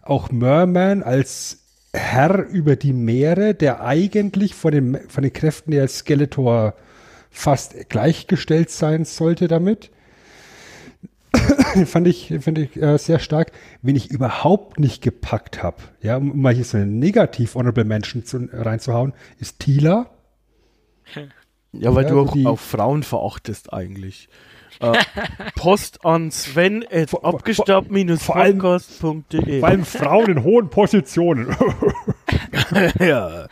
Auch 0.00 0.30
Merman 0.30 1.02
als 1.02 1.67
Herr 1.92 2.46
über 2.46 2.76
die 2.76 2.92
Meere, 2.92 3.54
der 3.54 3.82
eigentlich 3.82 4.54
von 4.54 4.72
den, 4.72 4.98
von 5.08 5.22
den 5.22 5.32
Kräften 5.32 5.70
der 5.70 5.88
Skeletor 5.88 6.74
fast 7.30 7.88
gleichgestellt 7.88 8.70
sein 8.70 9.04
sollte 9.04 9.48
damit. 9.48 9.90
fand 11.86 12.06
ich, 12.06 12.34
fand 12.40 12.58
ich 12.58 12.76
äh, 12.80 12.98
sehr 12.98 13.18
stark. 13.18 13.52
Wen 13.82 13.96
ich 13.96 14.10
überhaupt 14.10 14.78
nicht 14.80 15.02
gepackt 15.02 15.62
habe, 15.62 15.76
ja, 16.00 16.16
um 16.16 16.40
mal 16.40 16.54
hier 16.54 16.64
so 16.64 16.76
eine 16.76 16.86
negativ 16.86 17.54
Honorable 17.54 18.00
zu, 18.24 18.48
reinzuhauen, 18.52 19.12
ist 19.38 19.58
Tila. 19.60 20.10
Ja, 21.72 21.94
weil 21.94 22.04
Ja, 22.04 22.10
du 22.10 22.18
also 22.18 22.30
auch, 22.30 22.32
die- 22.32 22.46
auch 22.46 22.58
Frauen 22.58 23.02
verachtest 23.02 23.72
eigentlich. 23.72 24.28
Äh, 24.80 24.98
Post 25.56 26.04
an 26.04 26.30
Sven 26.30 26.84
at 26.90 27.24
abgestaubt-podcast.de. 27.24 29.60
Vor 29.60 29.68
allem 29.68 29.84
Frauen 29.84 30.30
in 30.30 30.44
hohen 30.44 30.70
Positionen. 30.70 31.48
ja. 32.98 33.46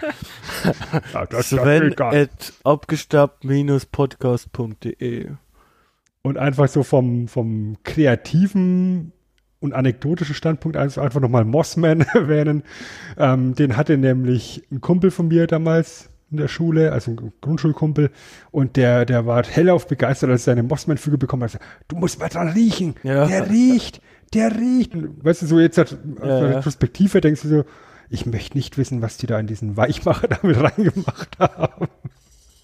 ja, 1.12 1.26
das, 1.28 1.50
Sven 1.50 1.94
das 1.96 2.14
at 2.14 2.54
abgestaubt-podcast.de. 2.64 5.30
Und 6.22 6.38
einfach 6.38 6.68
so 6.68 6.82
vom, 6.82 7.28
vom 7.28 7.76
kreativen 7.84 9.12
und 9.60 9.74
anekdotischen 9.74 10.34
Standpunkt 10.34 10.76
also 10.76 11.00
einfach 11.00 11.20
nochmal 11.20 11.44
Mossman 11.44 12.00
erwähnen. 12.14 12.62
Ähm, 13.16 13.54
den 13.54 13.76
hatte 13.76 13.96
nämlich 13.96 14.64
ein 14.70 14.80
Kumpel 14.80 15.10
von 15.10 15.28
mir 15.28 15.46
damals 15.46 16.10
in 16.30 16.38
der 16.38 16.48
Schule, 16.48 16.92
also 16.92 17.12
ein 17.12 17.32
Grundschulkumpel, 17.40 18.10
und 18.50 18.76
der, 18.76 19.04
der 19.04 19.26
war 19.26 19.44
hellauf 19.44 19.86
begeistert, 19.86 20.30
als 20.30 20.42
er 20.42 20.52
seine 20.54 20.62
Mossman-Figur 20.64 21.18
bekommen 21.18 21.44
hat. 21.44 21.58
Du 21.88 21.96
musst 21.96 22.18
mal 22.18 22.28
dran 22.28 22.48
riechen. 22.48 22.94
Ja. 23.02 23.26
Der 23.26 23.48
riecht, 23.48 24.00
der 24.34 24.56
riecht. 24.56 24.94
Und 24.94 25.24
Weißt 25.24 25.42
du, 25.42 25.46
so 25.46 25.60
jetzt 25.60 25.78
hat, 25.78 25.92
aus 25.92 26.28
Ja, 26.28 26.40
der 26.40 26.50
ja. 26.50 26.56
Retrospektive 26.56 27.20
denkst 27.20 27.42
du 27.42 27.48
so, 27.48 27.64
ich 28.10 28.26
möchte 28.26 28.56
nicht 28.56 28.78
wissen, 28.78 29.02
was 29.02 29.16
die 29.16 29.26
da 29.26 29.38
in 29.38 29.46
diesen 29.46 29.76
Weichmacher 29.76 30.28
damit 30.42 30.56
reingemacht 30.60 31.38
haben. 31.38 31.86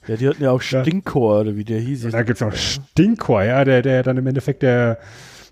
Ja, 0.09 0.16
die 0.16 0.29
hatten 0.29 0.42
ja 0.42 0.51
auch 0.51 0.62
Ja. 0.62 0.83
Stinkor, 0.83 1.40
oder 1.40 1.57
wie 1.57 1.64
der 1.64 1.79
hieß. 1.81 2.05
Und 2.07 2.14
da 2.14 2.22
gibt's 2.22 2.40
noch 2.40 2.55
Stinkor, 2.55 3.44
ja, 3.44 3.64
der, 3.64 3.83
der 3.83 4.03
dann 4.03 4.16
im 4.16 4.27
Endeffekt 4.27 4.62
der, 4.62 4.98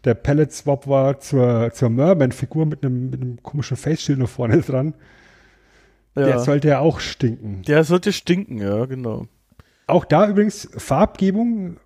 der 0.04 0.14
Pellet-Swap 0.14 0.88
war 0.88 1.20
zur, 1.20 1.70
zur 1.72 1.90
Merman-Figur 1.90 2.66
mit 2.66 2.84
einem, 2.84 3.10
mit 3.10 3.20
einem 3.20 3.42
komischen 3.42 3.76
Face-Shield 3.76 4.18
noch 4.18 4.28
vorne 4.28 4.60
dran. 4.62 4.94
Ja. 6.16 6.26
Der 6.26 6.38
sollte 6.40 6.68
ja 6.68 6.78
auch 6.80 7.00
stinken. 7.00 7.62
der 7.62 7.84
sollte 7.84 8.12
stinken, 8.12 8.58
ja, 8.58 8.84
genau. 8.86 9.26
Auch 9.86 10.04
da 10.04 10.28
übrigens 10.28 10.68
Farbgebung 10.76 11.78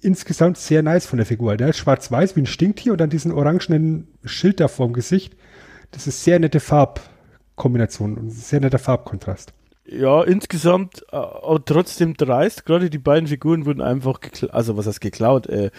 insgesamt 0.00 0.58
sehr 0.58 0.82
nice 0.82 1.06
von 1.06 1.16
der 1.16 1.26
Figur. 1.26 1.56
Der 1.56 1.68
ist 1.68 1.78
schwarz-weiß 1.78 2.36
wie 2.36 2.42
ein 2.42 2.46
Stinktier 2.46 2.92
und 2.92 3.00
dann 3.00 3.10
diesen 3.10 3.32
orangenen 3.32 4.08
Schild 4.24 4.60
da 4.60 4.68
vorm 4.68 4.92
Gesicht. 4.92 5.36
Das 5.92 6.06
ist 6.06 6.24
sehr 6.24 6.38
nette 6.38 6.60
Farbkombination 6.60 8.18
und 8.18 8.30
sehr 8.30 8.60
netter 8.60 8.78
Farbkontrast. 8.78 9.54
Ja, 9.86 10.22
insgesamt 10.22 11.04
äh, 11.12 11.16
auch 11.16 11.58
trotzdem 11.64 12.14
dreist. 12.14 12.64
Gerade 12.64 12.90
die 12.90 12.98
beiden 12.98 13.28
Figuren 13.28 13.66
wurden 13.66 13.82
einfach 13.82 14.20
geklaut, 14.20 14.54
also 14.54 14.76
was 14.76 14.86
heißt 14.86 15.00
geklaut, 15.00 15.46
äh, 15.46 15.70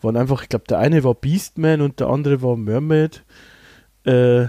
waren 0.00 0.16
einfach, 0.16 0.42
ich 0.42 0.48
glaube, 0.48 0.66
der 0.68 0.78
eine 0.78 1.02
war 1.02 1.14
Beastman 1.14 1.80
und 1.80 2.00
der 2.00 2.08
andere 2.08 2.42
war 2.42 2.56
Mermaid. 2.56 3.24
Äh, 4.04 4.46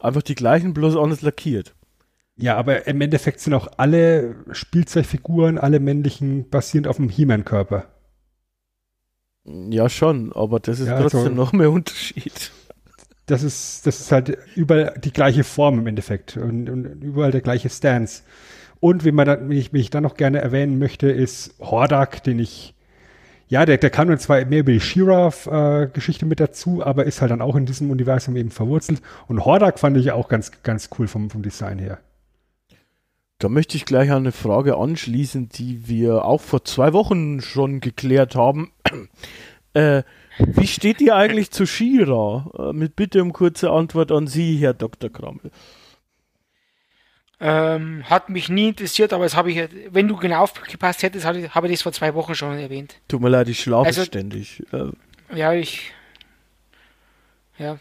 einfach 0.00 0.22
die 0.22 0.34
gleichen, 0.34 0.74
bloß 0.74 0.96
anders 0.96 1.22
lackiert. 1.22 1.74
Ja, 2.36 2.56
aber 2.56 2.86
im 2.86 3.00
Endeffekt 3.00 3.40
sind 3.40 3.54
auch 3.54 3.68
alle 3.78 4.36
Spielzeugfiguren, 4.52 5.56
alle 5.58 5.80
männlichen, 5.80 6.48
basierend 6.50 6.86
auf 6.86 6.96
dem 6.96 7.08
He-Man-Körper. 7.08 7.86
Ja, 9.44 9.88
schon, 9.88 10.32
aber 10.34 10.60
das 10.60 10.80
ist 10.80 10.88
Ja, 10.88 10.96
also- 10.96 11.08
trotzdem 11.08 11.34
noch 11.34 11.52
mehr 11.52 11.70
Unterschied. 11.70 12.50
das 13.26 13.42
ist, 13.42 13.86
das 13.86 14.00
ist 14.00 14.12
halt 14.12 14.36
überall 14.54 14.94
die 15.02 15.12
gleiche 15.12 15.44
Form 15.44 15.78
im 15.78 15.86
Endeffekt 15.86 16.36
und, 16.36 16.68
und 16.68 16.84
überall 17.02 17.30
der 17.30 17.40
gleiche 17.40 17.70
Stance. 17.70 18.22
Und 18.80 19.04
wie 19.04 19.12
man 19.12 19.26
dann, 19.26 19.48
wie 19.50 19.58
ich, 19.58 19.72
wie 19.72 19.80
ich 19.80 19.90
dann 19.90 20.02
noch 20.02 20.16
gerne 20.16 20.40
erwähnen 20.40 20.78
möchte, 20.78 21.08
ist 21.08 21.54
Hordak, 21.60 22.22
den 22.24 22.38
ich, 22.38 22.74
ja, 23.48 23.64
der, 23.64 23.78
der 23.78 23.90
kam 23.90 24.08
dann 24.08 24.18
zwar 24.18 24.44
mehr 24.44 24.60
über 24.60 24.72
die 24.72 24.80
She-Ra-Geschichte 24.80 26.26
mit 26.26 26.40
dazu, 26.40 26.84
aber 26.84 27.04
ist 27.04 27.20
halt 27.20 27.30
dann 27.30 27.42
auch 27.42 27.54
in 27.54 27.66
diesem 27.66 27.90
Universum 27.90 28.36
eben 28.36 28.50
verwurzelt. 28.50 29.00
Und 29.28 29.44
Hordak 29.44 29.78
fand 29.78 29.96
ich 29.96 30.10
auch 30.10 30.28
ganz, 30.28 30.50
ganz 30.62 30.90
cool 30.98 31.06
vom, 31.06 31.30
vom 31.30 31.42
Design 31.42 31.78
her. 31.78 32.00
Da 33.38 33.48
möchte 33.48 33.76
ich 33.76 33.84
gleich 33.84 34.10
eine 34.10 34.32
Frage 34.32 34.76
anschließen, 34.78 35.50
die 35.50 35.86
wir 35.86 36.24
auch 36.24 36.40
vor 36.40 36.64
zwei 36.64 36.92
Wochen 36.92 37.40
schon 37.40 37.80
geklärt 37.80 38.34
haben. 38.34 38.72
äh, 39.74 40.02
wie 40.38 40.66
steht 40.66 41.00
ihr 41.00 41.14
eigentlich 41.14 41.50
zu 41.50 41.66
Shira? 41.66 42.50
Äh, 42.58 42.72
mit 42.72 42.96
Bitte 42.96 43.22
um 43.22 43.32
kurze 43.32 43.70
Antwort 43.70 44.10
an 44.10 44.26
Sie, 44.26 44.56
Herr 44.56 44.74
Dr. 44.74 45.10
Krammel. 45.10 45.50
Ähm, 47.38 48.02
hat 48.08 48.30
mich 48.30 48.48
nie 48.48 48.68
interessiert, 48.68 49.12
aber 49.12 49.24
das 49.24 49.36
habe 49.36 49.50
ich, 49.52 49.68
wenn 49.90 50.08
du 50.08 50.16
genau 50.16 50.40
aufgepasst 50.42 51.02
hättest, 51.02 51.26
habe 51.26 51.38
ich 51.66 51.72
das 51.72 51.82
vor 51.82 51.92
zwei 51.92 52.14
Wochen 52.14 52.34
schon 52.34 52.58
erwähnt. 52.58 52.96
Tut 53.08 53.20
mir 53.20 53.28
leid, 53.28 53.48
ich 53.48 53.60
schlafe 53.60 53.86
Also- 53.88 54.04
ständig. 54.04 54.62
Ja, 55.34 55.52
ich. 55.52 55.92
Ja. 57.58 57.78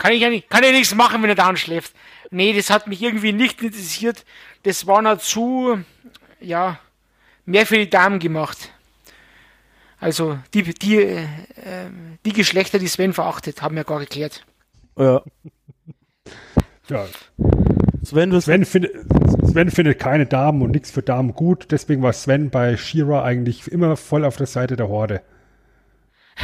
Kann 0.00 0.12
ich 0.12 0.20
ja 0.22 0.30
nicht, 0.30 0.48
kann 0.48 0.62
ja 0.64 0.70
nichts 0.72 0.94
machen, 0.94 1.22
wenn 1.22 1.28
er 1.30 1.34
da 1.34 1.54
schläft. 1.56 1.94
Nee, 2.30 2.52
das 2.54 2.70
hat 2.70 2.86
mich 2.86 3.02
irgendwie 3.02 3.32
nicht 3.32 3.60
interessiert. 3.62 4.24
Das 4.62 4.86
war 4.86 5.02
noch 5.02 5.18
zu, 5.18 5.78
ja, 6.40 6.78
mehr 7.44 7.66
für 7.66 7.76
die 7.78 7.90
Damen 7.90 8.18
gemacht. 8.20 8.70
Also, 10.00 10.38
die, 10.54 10.62
die, 10.62 10.96
äh, 10.96 11.26
die 12.24 12.32
Geschlechter, 12.32 12.78
die 12.78 12.86
Sven 12.86 13.12
verachtet, 13.12 13.60
haben 13.62 13.76
wir 13.76 13.84
gar 13.84 13.98
geklärt. 14.00 14.44
ja. 14.96 15.22
Ja, 16.90 17.06
Sven, 18.08 18.32
was 18.32 18.44
Sven, 18.44 18.64
findet, 18.64 18.92
Sven 19.44 19.70
findet 19.70 19.98
keine 19.98 20.26
Damen 20.26 20.62
und 20.62 20.70
nichts 20.70 20.90
für 20.90 21.02
Damen 21.02 21.34
gut, 21.34 21.68
deswegen 21.70 22.02
war 22.02 22.12
Sven 22.12 22.50
bei 22.50 22.76
She-Ra 22.76 23.22
eigentlich 23.22 23.70
immer 23.70 23.96
voll 23.96 24.24
auf 24.24 24.36
der 24.36 24.46
Seite 24.46 24.76
der 24.76 24.88
Horde. 24.88 25.20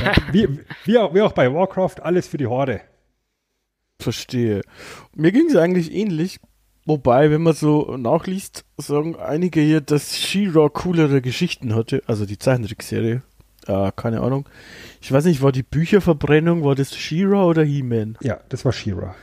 Ja, 0.03 0.13
wie, 0.33 0.61
wie, 0.85 0.99
auch, 0.99 1.15
wie 1.15 1.23
auch 1.23 1.33
bei 1.33 1.53
Warcraft, 1.53 2.03
alles 2.03 2.27
für 2.27 2.37
die 2.37 2.47
Horde. 2.47 2.81
verstehe. 4.01 4.63
Mir 5.15 5.33
ging 5.33 5.47
es 5.49 5.57
eigentlich 5.57 5.93
ähnlich. 5.93 6.39
Wobei, 6.87 7.31
wenn 7.31 7.43
man 7.43 7.55
so 7.55 7.97
nachliest, 7.97 8.67
sagen 8.77 9.17
einige 9.17 9.61
hier, 9.61 9.81
dass 9.81 10.19
She-Ra 10.19 10.69
coolere 10.69 11.23
Geschichten 11.23 11.75
hatte. 11.75 12.03
Also 12.07 12.27
die 12.27 12.39
Zeichentrickserie. 12.39 13.23
Äh, 13.67 13.93
keine 13.97 14.21
Ahnung. 14.21 14.47
Ich 15.01 15.11
weiß 15.11 15.25
nicht, 15.25 15.41
war 15.41 15.53
die 15.53 15.63
Bücherverbrennung, 15.63 16.63
war 16.63 16.75
das 16.75 16.95
She-Ra 16.95 17.45
oder 17.45 17.63
He-Man? 17.65 18.19
Ja, 18.21 18.41
das 18.51 18.67
war 18.67 18.73
She-Ra. 18.73 19.15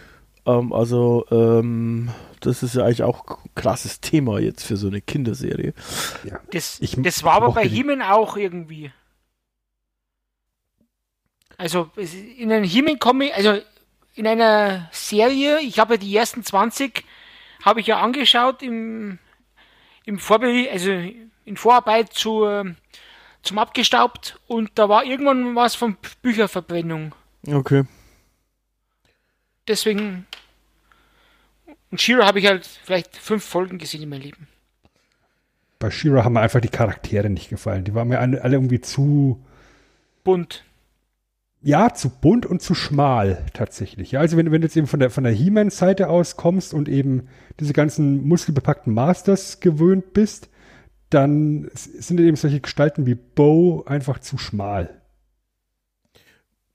Ähm, 0.46 0.74
also, 0.74 1.26
ähm, 1.32 2.10
das 2.40 2.64
ist 2.64 2.76
ja 2.76 2.84
eigentlich 2.84 3.04
auch 3.04 3.28
ein 3.28 3.52
krasses 3.56 4.02
Thema 4.02 4.40
jetzt 4.40 4.64
für 4.64 4.78
so 4.78 4.88
eine 4.88 5.02
Kinderserie. 5.02 5.74
Ja. 6.24 6.40
Das, 6.52 6.80
Ich 6.82 6.96
das 6.98 7.24
war 7.24 7.34
aber 7.34 7.52
bei 7.52 7.68
Himen 7.68 8.02
auch 8.02 8.36
irgendwie. 8.36 8.92
Also 11.58 11.92
in 11.96 12.52
einem 12.52 12.64
Himen 12.64 12.98
Comic, 12.98 13.38
also 13.38 13.60
in 14.16 14.26
einer 14.26 14.90
Serie, 14.92 15.60
ich 15.62 15.78
habe 15.78 15.94
ja 15.94 15.98
die 16.00 16.16
ersten 16.16 16.44
20 16.44 17.06
habe 17.64 17.80
ich 17.80 17.88
ja 17.88 18.00
angeschaut 18.00 18.64
im 18.64 19.20
im 20.06 20.18
Vorbe 20.18 20.68
also 20.72 20.92
in 20.92 21.58
Vorarbeit 21.58 22.12
zu 22.14 22.46
ähm, 22.46 22.78
zum 23.44 23.60
abgestaubt 23.60 24.40
und 24.48 24.72
da 24.76 24.90
war 24.90 25.04
irgendwann 25.04 25.56
was 25.56 25.76
von 25.76 25.98
Bücherverbrennung. 26.22 27.14
Okay. 27.48 27.84
Deswegen 29.72 30.26
und 31.92 32.02
Shira 32.02 32.26
habe 32.26 32.40
ich 32.40 32.48
halt 32.48 32.66
vielleicht 32.66 33.18
fünf 33.18 33.44
Folgen 33.44 33.78
gesehen 33.78 34.02
in 34.02 34.10
meinem 34.10 34.22
Leben. 34.22 34.48
Bei 35.80 35.90
She-Ra 35.90 36.24
haben 36.24 36.34
mir 36.34 36.42
einfach 36.42 36.62
die 36.62 36.70
Charaktere 36.70 37.30
nicht 37.30 37.50
gefallen. 37.50 37.84
Die 37.84 37.94
waren 37.94 38.08
mir 38.08 38.20
alle, 38.20 38.44
alle 38.44 38.56
irgendwie 38.56 38.82
zu, 38.82 39.44
Bunt. 40.24 40.64
ja, 41.62 41.94
zu 41.94 42.10
bunt 42.10 42.46
und 42.46 42.62
zu 42.62 42.76
schmal 42.76 43.46
tatsächlich. 43.54 44.12
Ja, 44.12 44.20
also 44.20 44.38
wenn, 44.38 44.52
wenn 44.52 44.62
du 44.62 44.68
jetzt 44.68 44.78
eben 44.78 44.88
von 44.88 45.00
der, 45.00 45.10
von 45.10 45.24
der 45.24 45.34
He-Man-Seite 45.34 46.08
aus 46.08 46.38
kommst 46.38 46.74
und 46.74 46.88
eben 46.88 47.28
diese 47.60 47.74
ganzen 47.74 48.28
muskelbepackten 48.28 48.94
Masters 48.94 49.60
gewöhnt 49.60 50.14
bist, 50.14 50.50
dann 51.10 51.70
sind 51.74 52.20
eben 52.20 52.38
solche 52.38 52.62
Gestalten 52.62 53.06
wie 53.06 53.16
Bo 53.16 53.84
einfach 53.86 54.20
zu 54.20 54.38
schmal. 54.38 55.01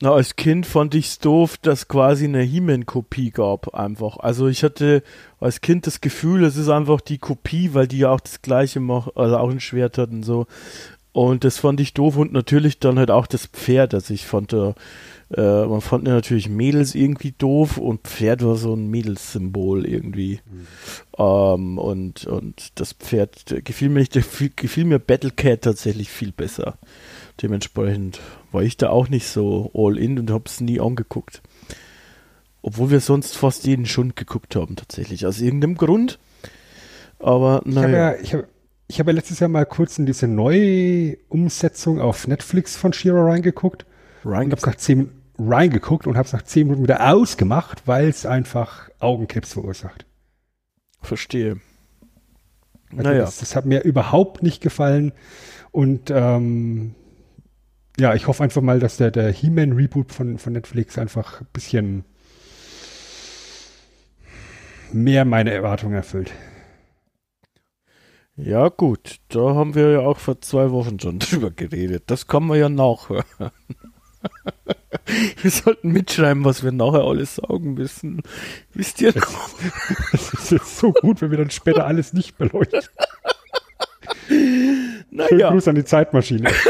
Na, 0.03 0.13
als 0.13 0.37
Kind 0.37 0.67
fand 0.67 0.95
ich's 0.95 1.21
doof, 1.21 1.57
dass 1.57 1.89
quasi 1.89 2.27
eine 2.27 2.43
He-Man-Kopie 2.43 3.31
gab, 3.31 3.75
einfach. 3.75 4.19
Also 4.19 4.47
ich 4.47 4.63
hatte 4.63 5.03
als 5.41 5.63
Kind 5.63 5.87
das 5.87 6.03
Gefühl, 6.03 6.45
es 6.45 6.59
ist 6.59 6.69
einfach 6.69 7.01
die 7.01 7.17
Kopie, 7.17 7.73
weil 7.73 7.89
die 7.89 8.01
ja 8.01 8.11
auch 8.11 8.21
das 8.21 8.43
gleiche 8.43 8.79
machen, 8.79 9.13
also 9.15 9.39
auch 9.39 9.51
ein 9.51 9.61
Schwert 9.61 9.97
hatten, 9.97 10.23
so. 10.23 10.47
Und 11.13 11.45
das 11.45 11.57
fand 11.57 11.81
ich 11.81 11.95
doof 11.95 12.19
und 12.19 12.35
natürlich 12.35 12.79
dann 12.79 12.99
halt 12.99 13.11
auch 13.11 13.27
das 13.27 13.47
Pferd. 13.47 13.95
Also 13.95 14.13
ich 14.13 14.27
fand 14.27 14.53
da, 14.53 14.75
äh, 15.35 15.65
man 15.65 15.81
fand 15.81 16.07
ja 16.07 16.13
natürlich 16.13 16.51
Mädels 16.51 16.95
irgendwie 16.95 17.33
doof 17.33 17.79
und 17.79 18.03
Pferd 18.03 18.45
war 18.45 18.57
so 18.57 18.75
ein 18.75 18.89
Mädelssymbol 18.89 19.87
irgendwie. 19.87 20.41
Ähm, 21.17 21.79
und, 21.79 22.27
und 22.27 22.79
das 22.79 22.93
Pferd 22.93 23.51
äh, 23.51 23.63
gefiel 23.63 23.89
mir 23.89 24.01
nicht, 24.01 24.13
gefiel 24.13 24.85
mir 24.85 24.99
Battlecat 24.99 25.63
tatsächlich 25.63 26.11
viel 26.11 26.33
besser. 26.33 26.77
Dementsprechend 27.43 28.21
war 28.53 28.63
ich 28.63 28.77
da 28.77 28.91
auch 28.91 29.09
nicht 29.09 29.27
so 29.29 29.71
all 29.75 29.99
in 29.99 30.19
und 30.19 30.31
hab's 30.31 30.61
nie 30.61 30.81
angeguckt. 30.81 31.43
Obwohl 32.63 32.91
wir 32.91 33.01
sonst 33.01 33.37
fast 33.37 33.67
jeden 33.67 33.87
Schund 33.87 34.17
geguckt 34.17 34.57
haben, 34.57 34.75
tatsächlich. 34.77 35.27
Aus 35.27 35.41
irgendeinem 35.41 35.77
Grund. 35.77 36.19
Aber 37.19 37.63
Ich 37.65 37.77
habe 37.77 37.89
naja. 37.89 38.13
ja, 38.15 38.21
ich 38.21 38.33
habe 38.35 38.49
habe 38.93 39.11
ja 39.11 39.15
letztes 39.17 39.41
Jahr 39.41 39.49
mal 39.49 39.67
kurz 39.67 39.99
in 39.99 40.07
diese 40.07 40.27
Neuumsetzung 40.29 42.01
auf 42.01 42.27
Netflix 42.27 42.77
von 42.77 42.93
Shira 42.93 43.25
reingeguckt 43.25 43.85
Ryan 44.25 44.45
und 44.47 44.53
hab's 44.53 44.67
nach 44.67 44.77
zehn 44.77 45.11
reingeguckt 45.39 46.07
und 46.07 46.17
hab's 46.17 46.33
nach 46.33 46.43
zehn 46.43 46.67
Minuten 46.67 46.85
wieder 46.85 47.13
ausgemacht, 47.13 47.83
weil 47.87 48.09
es 48.09 48.25
einfach 48.27 48.89
Augenkrebs 48.99 49.53
verursacht. 49.53 50.07
verstehe. 51.03 51.61
Also 52.91 53.03
Naja. 53.03 53.21
das, 53.21 53.39
das 53.39 53.57
hat 53.57 53.67
mir 53.67 53.83
überhaupt 53.83 54.43
nicht 54.43 54.63
gefallen 54.63 55.13
und 55.73 56.11
ähm, 56.11 56.95
ja, 57.99 58.15
ich 58.15 58.27
hoffe 58.27 58.43
einfach 58.43 58.63
mal, 58.63 58.79
dass 58.79 58.97
der, 58.97 59.11
der 59.11 59.31
He-Man-Reboot 59.33 60.13
von, 60.13 60.39
von 60.39 60.53
Netflix 60.53 60.99
einfach 60.99 61.41
ein 61.41 61.49
bisschen 61.53 62.05
mehr 64.93 65.25
meine 65.25 65.53
Erwartungen 65.53 65.95
erfüllt. 65.95 66.33
Ja, 68.37 68.69
gut. 68.69 69.17
Da 69.29 69.55
haben 69.55 69.75
wir 69.75 69.91
ja 69.93 70.01
auch 70.01 70.19
vor 70.19 70.41
zwei 70.41 70.71
Wochen 70.71 71.01
schon 71.01 71.19
drüber 71.21 71.51
geredet. 71.51 72.05
Das 72.07 72.27
kann 72.27 72.45
man 72.47 72.59
ja 72.59 72.69
nachhören. 72.69 73.25
wir 75.43 75.51
sollten 75.51 75.93
mitschreiben, 75.93 76.45
was 76.45 76.63
wir 76.63 76.73
nachher 76.73 77.05
alles 77.05 77.37
sagen 77.37 77.75
müssen. 77.75 78.23
Wisst 78.75 79.01
ihr 79.01 79.15
noch? 79.17 79.51
Das 80.13 80.33
ist 80.35 80.51
jetzt 80.51 80.79
so 80.79 80.93
gut, 80.93 81.21
wenn 81.21 81.31
wir 81.31 81.39
dann 81.39 81.51
später 81.51 81.87
alles 81.87 82.13
nicht 82.13 82.37
beleuchten. 82.37 82.83
Schönen 85.17 85.39
Naja. 85.39 85.51
Gruß 85.51 85.69
an 85.69 85.75
die 85.75 85.85
Zeitmaschine. 85.85 86.51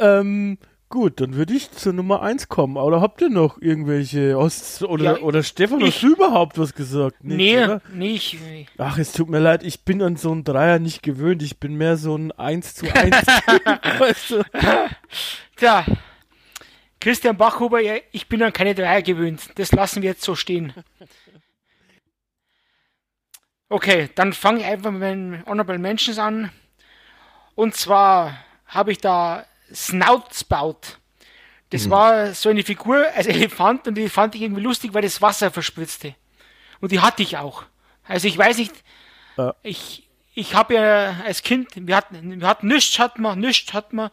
Ähm, 0.00 0.58
gut, 0.88 1.20
dann 1.20 1.34
würde 1.34 1.52
ich 1.54 1.72
zur 1.72 1.92
Nummer 1.92 2.22
1 2.22 2.48
kommen. 2.48 2.76
Oder 2.76 3.00
habt 3.00 3.20
ihr 3.20 3.30
noch 3.30 3.60
irgendwelche 3.60 4.38
Ost 4.38 4.82
oder, 4.84 5.04
Ja, 5.04 5.18
oder 5.18 5.42
Stefan, 5.42 5.80
ich- 5.80 5.94
hast 5.96 6.02
du 6.04 6.12
überhaupt 6.12 6.56
was 6.58 6.72
gesagt? 6.74 7.24
Nichts, 7.24 7.36
nee, 7.36 7.64
oder? 7.64 7.82
nee, 7.92 8.12
ich, 8.14 8.38
Ach, 8.78 8.96
es 8.98 9.12
tut 9.12 9.28
mir 9.28 9.40
leid, 9.40 9.64
ich 9.64 9.84
bin 9.84 10.00
an 10.02 10.14
so 10.16 10.30
einen 10.30 10.44
Dreier 10.44 10.78
nicht 10.78 11.02
gewöhnt. 11.02 11.42
Ich 11.42 11.58
bin 11.58 11.74
mehr 11.74 11.96
so 11.96 12.16
ein 12.16 12.30
1 12.32 12.76
zu 12.76 12.86
1. 12.94 13.10
weißt 13.98 14.30
du? 14.30 14.42
tja, 15.56 15.84
Christian 17.00 17.36
Bachhuber, 17.36 17.80
ich 18.12 18.28
bin 18.28 18.42
an 18.42 18.52
keine 18.52 18.74
Dreier 18.76 19.02
gewöhnt. 19.02 19.50
Das 19.56 19.72
lassen 19.72 20.02
wir 20.02 20.10
jetzt 20.10 20.22
so 20.22 20.34
stehen. 20.36 20.72
Okay, 23.68 24.08
dann 24.14 24.32
fange 24.32 24.60
ich 24.60 24.64
einfach 24.66 24.90
mit 24.92 25.00
meinen 25.00 25.44
Honorable 25.46 25.78
Mentions 25.78 26.18
an. 26.18 26.50
Und 27.58 27.74
zwar 27.74 28.38
habe 28.68 28.92
ich 28.92 28.98
da 28.98 29.44
Snoutspout. 29.74 30.78
Das 31.70 31.90
war 31.90 32.32
so 32.32 32.50
eine 32.50 32.62
Figur 32.62 33.04
als 33.16 33.26
Elefant 33.36 33.88
und 33.88 33.96
die 33.96 34.08
fand 34.08 34.36
ich 34.36 34.42
irgendwie 34.42 34.62
lustig, 34.62 34.94
weil 34.94 35.02
das 35.02 35.20
Wasser 35.20 35.50
verspritzte. 35.50 36.14
Und 36.80 36.92
die 36.92 37.00
hatte 37.00 37.24
ich 37.24 37.36
auch. 37.36 37.64
Also 38.04 38.28
ich 38.28 38.38
weiß 38.38 38.58
nicht, 38.58 38.72
Ja. 39.36 39.56
ich, 39.64 40.08
ich 40.36 40.54
habe 40.54 40.74
ja 40.74 41.16
als 41.26 41.42
Kind, 41.42 41.70
wir 41.74 41.96
hatten, 41.96 42.40
wir 42.40 42.46
hatten 42.46 42.68
nichts, 42.68 42.96
hatten 43.00 43.22
wir, 43.22 43.34
nichts 43.34 43.72
hatten 43.72 43.96
wir. 43.96 44.12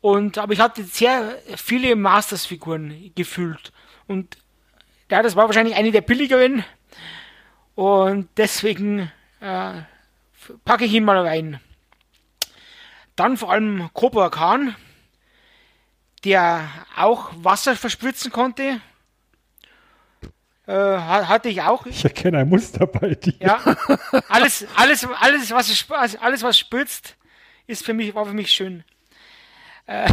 Und, 0.00 0.38
aber 0.38 0.54
ich 0.54 0.60
hatte 0.60 0.84
sehr 0.84 1.36
viele 1.58 1.94
Masters-Figuren 1.96 3.12
gefühlt. 3.14 3.72
Und 4.06 4.38
ja, 5.10 5.22
das 5.22 5.36
war 5.36 5.48
wahrscheinlich 5.48 5.76
eine 5.76 5.92
der 5.92 6.00
billigeren. 6.00 6.64
Und 7.74 8.30
deswegen 8.38 9.12
äh, 9.40 9.82
packe 10.64 10.86
ich 10.86 10.94
ihn 10.94 11.04
mal 11.04 11.18
rein. 11.26 11.60
Dann 13.16 13.36
vor 13.36 13.52
allem 13.52 13.90
Cobra 13.92 14.28
Khan, 14.30 14.74
der 16.24 16.68
auch 16.96 17.30
Wasser 17.36 17.76
verspritzen 17.76 18.32
konnte. 18.32 18.80
Äh, 20.66 20.72
ha- 20.72 21.28
hatte 21.28 21.48
ich 21.50 21.60
auch. 21.62 21.84
Ich 21.86 22.02
erkenne 22.04 22.38
ein 22.38 22.48
Muster 22.48 22.86
bei 22.86 23.14
dir. 23.14 23.34
Ja, 23.38 23.60
alles, 24.28 24.66
alles, 24.74 25.06
alles, 25.20 25.50
was 25.50 25.68
es 25.68 25.78
sp- 25.84 25.94
also 25.94 26.18
alles, 26.20 26.42
was 26.42 26.58
spritzt, 26.58 27.16
ist 27.66 27.84
für 27.84 27.92
mich, 27.92 28.14
war 28.14 28.24
für 28.24 28.32
mich 28.32 28.50
schön. 28.50 28.82
Äh, 29.86 30.10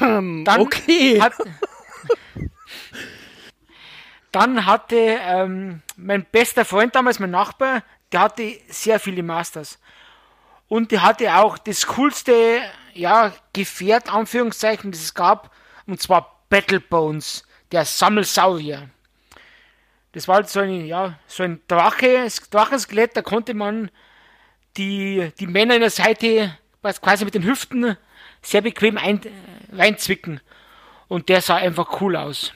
dann 0.00 0.48
okay. 0.60 1.20
Hat, 1.20 1.34
dann 4.32 4.66
hatte 4.66 4.96
ähm, 4.96 5.82
mein 5.96 6.24
bester 6.24 6.64
Freund 6.64 6.94
damals, 6.94 7.20
mein 7.20 7.30
Nachbar, 7.30 7.82
der 8.10 8.20
hatte 8.20 8.58
sehr 8.68 8.98
viele 8.98 9.22
Masters. 9.22 9.78
Und 10.68 10.90
der 10.92 11.02
hatte 11.02 11.36
auch 11.36 11.58
das 11.58 11.86
coolste, 11.86 12.60
ja, 12.94 13.32
Gefährt, 13.52 14.12
Anführungszeichen, 14.12 14.92
das 14.92 15.00
es 15.02 15.14
gab, 15.14 15.50
und 15.86 16.00
zwar 16.00 16.40
Battle 16.48 16.80
Bones, 16.80 17.44
der 17.72 17.84
Sammelsaurier. 17.84 18.88
Das 20.12 20.28
war 20.28 20.36
halt 20.36 20.48
so 20.48 20.60
ein, 20.60 20.86
ja, 20.86 21.18
so 21.26 21.42
ein 21.42 21.60
Drache, 21.66 22.28
Drachenskelett, 22.50 23.16
da 23.16 23.22
konnte 23.22 23.54
man 23.54 23.90
die, 24.76 25.32
die 25.38 25.46
Männer 25.46 25.74
in 25.74 25.80
der 25.80 25.90
Seite 25.90 26.56
quasi 27.00 27.24
mit 27.24 27.34
den 27.34 27.44
Hüften 27.44 27.96
sehr 28.42 28.60
bequem 28.60 28.98
ein, 28.98 29.20
reinzwicken. 29.72 30.40
Und 31.08 31.28
der 31.28 31.40
sah 31.42 31.56
einfach 31.56 32.00
cool 32.00 32.16
aus. 32.16 32.52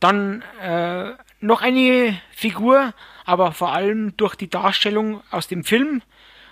Dann 0.00 0.42
äh, 0.60 1.12
noch 1.40 1.62
eine 1.62 2.20
Figur, 2.32 2.92
aber 3.24 3.52
vor 3.52 3.72
allem 3.72 4.16
durch 4.16 4.34
die 4.34 4.50
Darstellung 4.50 5.22
aus 5.30 5.48
dem 5.48 5.64
Film, 5.64 6.02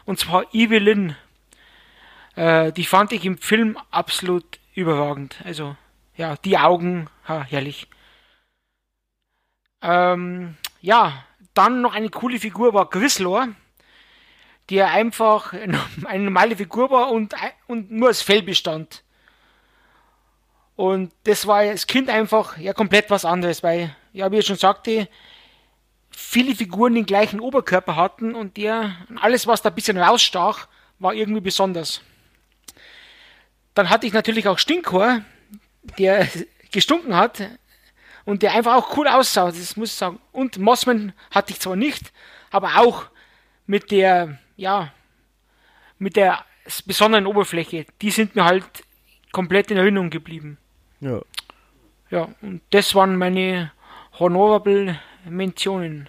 und 0.04 0.18
zwar 0.18 0.52
Evelyn. 0.54 1.16
Äh, 2.34 2.72
die 2.72 2.84
fand 2.84 3.12
ich 3.12 3.24
im 3.24 3.38
Film 3.38 3.78
absolut 3.90 4.58
überragend. 4.74 5.36
Also, 5.44 5.76
ja, 6.16 6.36
die 6.36 6.58
Augen, 6.58 7.08
ha, 7.28 7.44
herrlich. 7.48 7.88
Ähm, 9.82 10.56
ja, 10.80 11.24
dann 11.54 11.82
noch 11.82 11.94
eine 11.94 12.08
coole 12.08 12.38
Figur 12.38 12.72
war 12.72 12.88
Grislor, 12.88 13.48
der 14.70 14.90
einfach 14.90 15.52
eine 16.04 16.24
normale 16.24 16.56
Figur 16.56 16.90
war 16.90 17.10
und, 17.10 17.34
und 17.66 17.90
nur 17.90 18.10
aus 18.10 18.22
Fell 18.22 18.42
bestand. 18.42 19.02
Und 20.76 21.12
das 21.24 21.46
war 21.46 21.58
als 21.58 21.86
Kind 21.86 22.08
einfach 22.08 22.56
ja 22.56 22.72
komplett 22.72 23.10
was 23.10 23.24
anderes, 23.24 23.62
weil, 23.62 23.94
ja, 24.12 24.32
wie 24.32 24.38
ich 24.38 24.46
schon 24.46 24.56
sagte, 24.56 25.08
viele 26.12 26.54
Figuren 26.54 26.94
den 26.94 27.06
gleichen 27.06 27.40
Oberkörper 27.40 27.96
hatten 27.96 28.34
und 28.34 28.56
der, 28.56 28.96
alles 29.20 29.46
was 29.46 29.62
da 29.62 29.70
ein 29.70 29.74
bisschen 29.74 29.98
rausstach, 29.98 30.68
war 30.98 31.14
irgendwie 31.14 31.40
besonders. 31.40 32.00
Dann 33.74 33.90
hatte 33.90 34.06
ich 34.06 34.12
natürlich 34.12 34.46
auch 34.48 34.58
Stinkhor, 34.58 35.22
der 35.98 36.28
gestunken 36.72 37.16
hat 37.16 37.42
und 38.24 38.42
der 38.42 38.52
einfach 38.52 38.74
auch 38.74 38.96
cool 38.96 39.08
aussah, 39.08 39.46
das 39.46 39.76
muss 39.76 39.90
ich 39.90 39.96
sagen. 39.96 40.20
Und 40.32 40.58
Mossman 40.58 41.12
hatte 41.30 41.52
ich 41.52 41.60
zwar 41.60 41.76
nicht, 41.76 42.12
aber 42.50 42.78
auch 42.78 43.06
mit 43.66 43.90
der, 43.90 44.38
ja, 44.56 44.92
mit 45.98 46.16
der 46.16 46.44
besonderen 46.86 47.26
Oberfläche, 47.26 47.86
die 48.00 48.10
sind 48.10 48.36
mir 48.36 48.44
halt 48.44 48.64
komplett 49.32 49.70
in 49.70 49.78
Erinnerung 49.78 50.10
geblieben. 50.10 50.58
Ja. 51.00 51.20
Ja, 52.10 52.28
und 52.42 52.60
das 52.70 52.94
waren 52.94 53.16
meine 53.16 53.72
Honorable 54.18 55.00
Mentionen. 55.28 56.08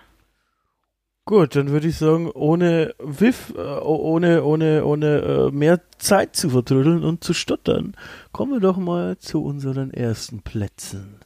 Gut, 1.25 1.55
dann 1.55 1.69
würde 1.69 1.87
ich 1.87 1.97
sagen, 1.97 2.29
ohne 2.31 2.95
Wiff, 2.99 3.53
äh, 3.55 3.61
ohne, 3.61 4.43
ohne, 4.43 4.83
ohne 4.83 5.19
äh, 5.19 5.51
mehr 5.51 5.79
Zeit 5.97 6.35
zu 6.35 6.49
vertrödeln 6.49 7.05
und 7.05 7.23
zu 7.23 7.33
stottern, 7.33 7.95
kommen 8.33 8.51
wir 8.51 8.59
doch 8.59 8.75
mal 8.75 9.17
zu 9.17 9.41
unseren 9.41 9.91
ersten 9.91 10.41
Plätzen. 10.41 11.21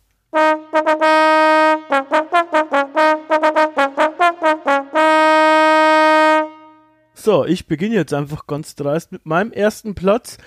So, 7.15 7.45
ich 7.45 7.65
beginne 7.65 7.95
jetzt 7.95 8.13
einfach 8.13 8.45
ganz 8.45 8.75
dreist 8.75 9.11
mit 9.11 9.25
meinem 9.25 9.51
ersten 9.51 9.95
Platz. 9.95 10.37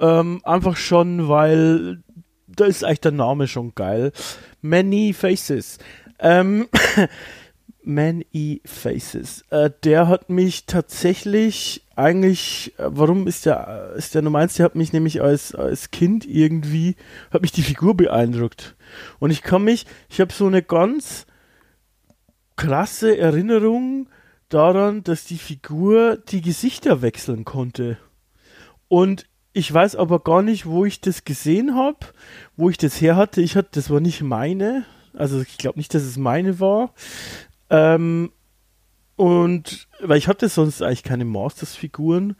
Ähm, 0.00 0.40
einfach 0.44 0.76
schon, 0.76 1.28
weil 1.28 2.02
da 2.48 2.64
ist 2.64 2.84
eigentlich 2.84 3.00
der 3.00 3.12
Name 3.12 3.46
schon 3.46 3.74
geil. 3.76 4.10
Many 4.60 5.12
Faces. 5.12 5.78
Ähm, 6.18 6.68
Many 7.82 8.60
Faces. 8.66 9.44
Äh, 9.50 9.70
der 9.82 10.08
hat 10.08 10.28
mich 10.28 10.66
tatsächlich 10.66 11.86
eigentlich, 11.96 12.74
äh, 12.78 12.84
warum 12.86 13.26
ist 13.26 13.46
der, 13.46 13.94
ist 13.96 14.14
der 14.14 14.22
Nummer 14.22 14.40
1, 14.40 14.54
der 14.54 14.64
hat 14.66 14.74
mich 14.74 14.92
nämlich 14.92 15.22
als, 15.22 15.54
als 15.54 15.90
Kind 15.90 16.26
irgendwie, 16.26 16.96
hat 17.30 17.42
mich 17.42 17.52
die 17.52 17.62
Figur 17.62 17.96
beeindruckt. 17.96 18.76
Und 19.18 19.30
ich 19.30 19.42
kann 19.42 19.64
mich, 19.64 19.86
ich 20.10 20.20
habe 20.20 20.32
so 20.32 20.46
eine 20.46 20.62
ganz 20.62 21.26
krasse 22.56 23.16
Erinnerung 23.16 24.08
daran, 24.48 25.02
dass 25.02 25.24
die 25.24 25.38
Figur 25.38 26.16
die 26.16 26.42
Gesichter 26.42 27.00
wechseln 27.00 27.44
konnte. 27.44 27.96
Und 28.88 29.26
ich 29.52 29.72
weiß 29.72 29.96
aber 29.96 30.20
gar 30.20 30.42
nicht, 30.42 30.66
wo 30.66 30.84
ich 30.84 31.00
das 31.00 31.24
gesehen 31.24 31.74
habe, 31.74 31.98
wo 32.56 32.68
ich 32.68 32.76
das 32.76 33.00
her 33.00 33.16
hatte. 33.16 33.40
Ich 33.40 33.56
hatte, 33.56 33.70
das 33.72 33.90
war 33.90 34.00
nicht 34.00 34.22
meine. 34.22 34.84
Also 35.18 35.40
ich 35.40 35.58
glaube 35.58 35.78
nicht, 35.78 35.92
dass 35.94 36.02
es 36.02 36.16
meine 36.16 36.60
war. 36.60 36.94
Ähm, 37.70 38.30
und 39.16 39.88
weil 40.00 40.18
ich 40.18 40.28
hatte 40.28 40.48
sonst 40.48 40.80
eigentlich 40.80 41.02
keine 41.02 41.24
Masters-Figuren. 41.24 42.36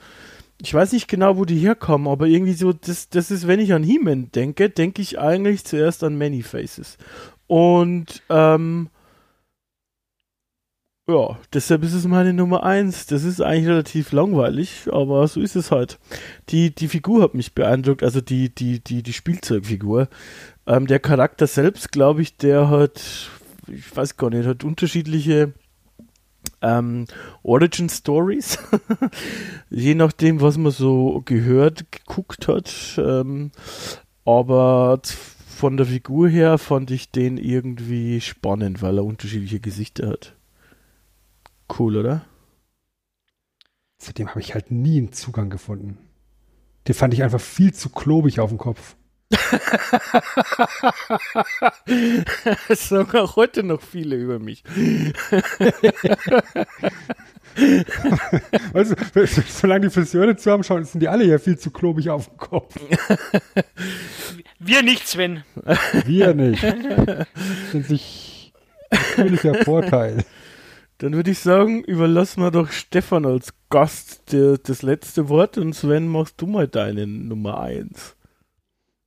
Ich 0.61 0.73
weiß 0.73 0.93
nicht 0.93 1.09
genau, 1.09 1.37
wo 1.37 1.45
die 1.45 1.59
herkommen, 1.59 2.09
aber 2.09 2.27
irgendwie 2.27 2.53
so, 2.53 2.73
das, 2.73 3.09
das 3.09 3.31
ist, 3.31 3.47
wenn 3.47 3.61
ich 3.61 3.73
an 3.73 3.83
He-Man 3.83 4.31
denke, 4.33 4.71
denke 4.71 5.03
ich 5.03 5.19
eigentlich 5.19 5.65
zuerst 5.65 6.05
an 6.05 6.17
Many 6.17 6.43
Faces. 6.43 6.99
Und 7.47 8.23
ähm, 8.29 8.91
ja, 11.09 11.39
deshalb 11.55 11.85
ist 11.85 11.95
es 11.95 12.07
meine 12.07 12.35
Nummer 12.35 12.65
eins. 12.65 13.07
Das 13.07 13.25
ist 13.25 13.41
eigentlich 13.41 13.69
relativ 13.69 14.13
langweilig, 14.13 14.89
aber 14.93 15.27
so 15.27 15.41
ist 15.41 15.57
es 15.57 15.71
halt. 15.71 15.99
Die, 16.51 16.75
die 16.75 16.89
Figur 16.89 17.23
hat 17.23 17.35
mich 17.35 17.55
beeindruckt, 17.55 18.03
also 18.03 18.21
die, 18.21 18.55
die, 18.55 18.81
die, 18.81 19.03
die 19.03 19.13
Spielzeugfigur. 19.15 20.09
Ähm, 20.67 20.87
der 20.87 21.01
Charakter 21.01 21.47
selbst, 21.47 21.93
glaube 21.93 22.21
ich, 22.21 22.37
der 22.37 22.69
hat, 22.69 23.31
ich 23.69 23.97
weiß 23.97 24.19
gar 24.19 24.29
nicht, 24.29 24.47
hat 24.47 24.65
unterschiedliche 24.65 25.55
ähm, 26.61 27.07
Origin 27.43 27.89
Stories. 27.89 28.59
Je 29.71 29.95
nachdem, 29.95 30.43
was 30.43 30.59
man 30.59 30.73
so 30.73 31.23
gehört, 31.25 31.91
geguckt 31.91 32.49
hat. 32.49 32.71
Ähm, 32.99 33.51
aber 34.27 35.01
von 35.49 35.79
der 35.79 35.87
Figur 35.87 36.29
her 36.29 36.59
fand 36.59 36.91
ich 36.91 37.11
den 37.11 37.39
irgendwie 37.39 38.21
spannend, 38.21 38.83
weil 38.83 38.99
er 38.99 39.05
unterschiedliche 39.07 39.59
Gesichter 39.59 40.09
hat. 40.09 40.38
Cool, 41.77 41.97
oder? 41.97 42.25
Seitdem 43.99 44.29
habe 44.29 44.41
ich 44.41 44.55
halt 44.55 44.71
nie 44.71 44.99
einen 44.99 45.13
Zugang 45.13 45.51
gefunden. 45.51 45.99
Den 46.87 46.95
fand 46.95 47.13
ich 47.15 47.23
einfach 47.23 47.41
viel 47.41 47.75
zu 47.75 47.91
klobig 47.91 48.41
auf 48.41 48.51
dem 48.51 48.59
Kopf. 48.59 48.95
das 52.69 52.89
sagen 52.89 53.19
auch 53.19 53.37
heute 53.37 53.63
noch 53.63 53.83
viele 53.83 54.17
über 54.17 54.39
mich. 54.39 54.65
also, 58.73 58.95
solange 59.49 59.89
die 59.89 59.93
Friseure 59.93 60.37
zu 60.37 60.51
haben 60.51 60.63
schauen, 60.65 60.85
sind 60.85 61.01
die 61.01 61.09
alle 61.09 61.25
ja 61.25 61.39
viel 61.39 61.59
zu 61.59 61.71
klobig 61.71 62.09
auf 62.09 62.29
dem 62.29 62.39
Kopf. 62.39 62.75
Wir 64.59 64.83
nicht, 64.83 65.07
Sven. 65.07 65.45
Wir 66.05 66.35
nicht. 66.35 66.63
Das 66.63 67.27
ist 67.75 67.89
sich 67.89 68.53
natürlicher 68.91 69.55
Vorteil. 69.65 70.25
Dann 70.99 71.13
würde 71.13 71.31
ich 71.31 71.39
sagen, 71.39 71.85
überlassen 71.85 72.43
wir 72.43 72.51
doch 72.51 72.73
Stefan 72.73 73.25
als 73.25 73.55
Gast 73.71 74.33
der, 74.33 74.59
das 74.59 74.83
letzte 74.83 75.29
Wort 75.29 75.57
und 75.57 75.73
Sven, 75.73 76.09
machst 76.09 76.41
du 76.41 76.47
mal 76.49 76.67
deine 76.67 77.07
Nummer 77.07 77.61
eins. 77.61 78.17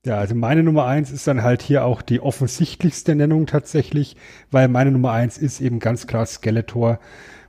Ja, 0.06 0.16
also 0.16 0.34
meine 0.34 0.62
Nummer 0.62 0.86
eins 0.86 1.10
ist 1.12 1.26
dann 1.26 1.42
halt 1.42 1.60
hier 1.60 1.84
auch 1.84 2.00
die 2.00 2.20
offensichtlichste 2.20 3.14
Nennung 3.14 3.46
tatsächlich, 3.46 4.16
weil 4.50 4.68
meine 4.68 4.90
Nummer 4.90 5.12
eins 5.12 5.36
ist 5.36 5.60
eben 5.60 5.80
ganz 5.80 6.06
klar 6.06 6.24
Skeletor, 6.24 6.98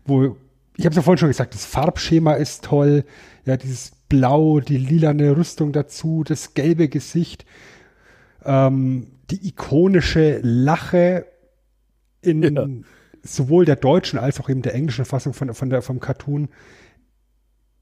wo, 0.06 0.36
ich 0.76 0.86
habe 0.86 0.92
es 0.92 0.98
ja 0.98 1.02
vorhin 1.04 1.20
schon 1.20 1.30
gesagt, 1.30 1.54
das 1.54 1.66
Farbschema 1.66 2.34
ist 2.34 2.66
toll, 2.66 3.06
ja, 3.46 3.56
dieses 3.56 3.92
Blau, 4.10 4.60
die 4.60 4.78
lilane 4.78 5.38
Rüstung 5.38 5.72
dazu, 5.72 6.26
das 6.26 6.54
gelbe 6.54 6.90
Gesicht, 6.90 7.46
ähm, 8.44 9.08
die 9.32 9.48
ikonische 9.48 10.40
Lache 10.44 11.28
in, 12.22 12.44
ja 12.44 12.68
sowohl 13.24 13.66
der 13.66 13.78
deutschen 13.78 14.20
als 14.20 14.40
auch 14.40 14.50
eben 14.50 14.62
der 14.62 14.76
englischen 14.76 15.06
Fassung 15.06 15.34
von, 15.34 15.54
von 15.54 15.70
der, 15.70 15.82
vom 15.82 16.00
Cartoon. 16.00 16.50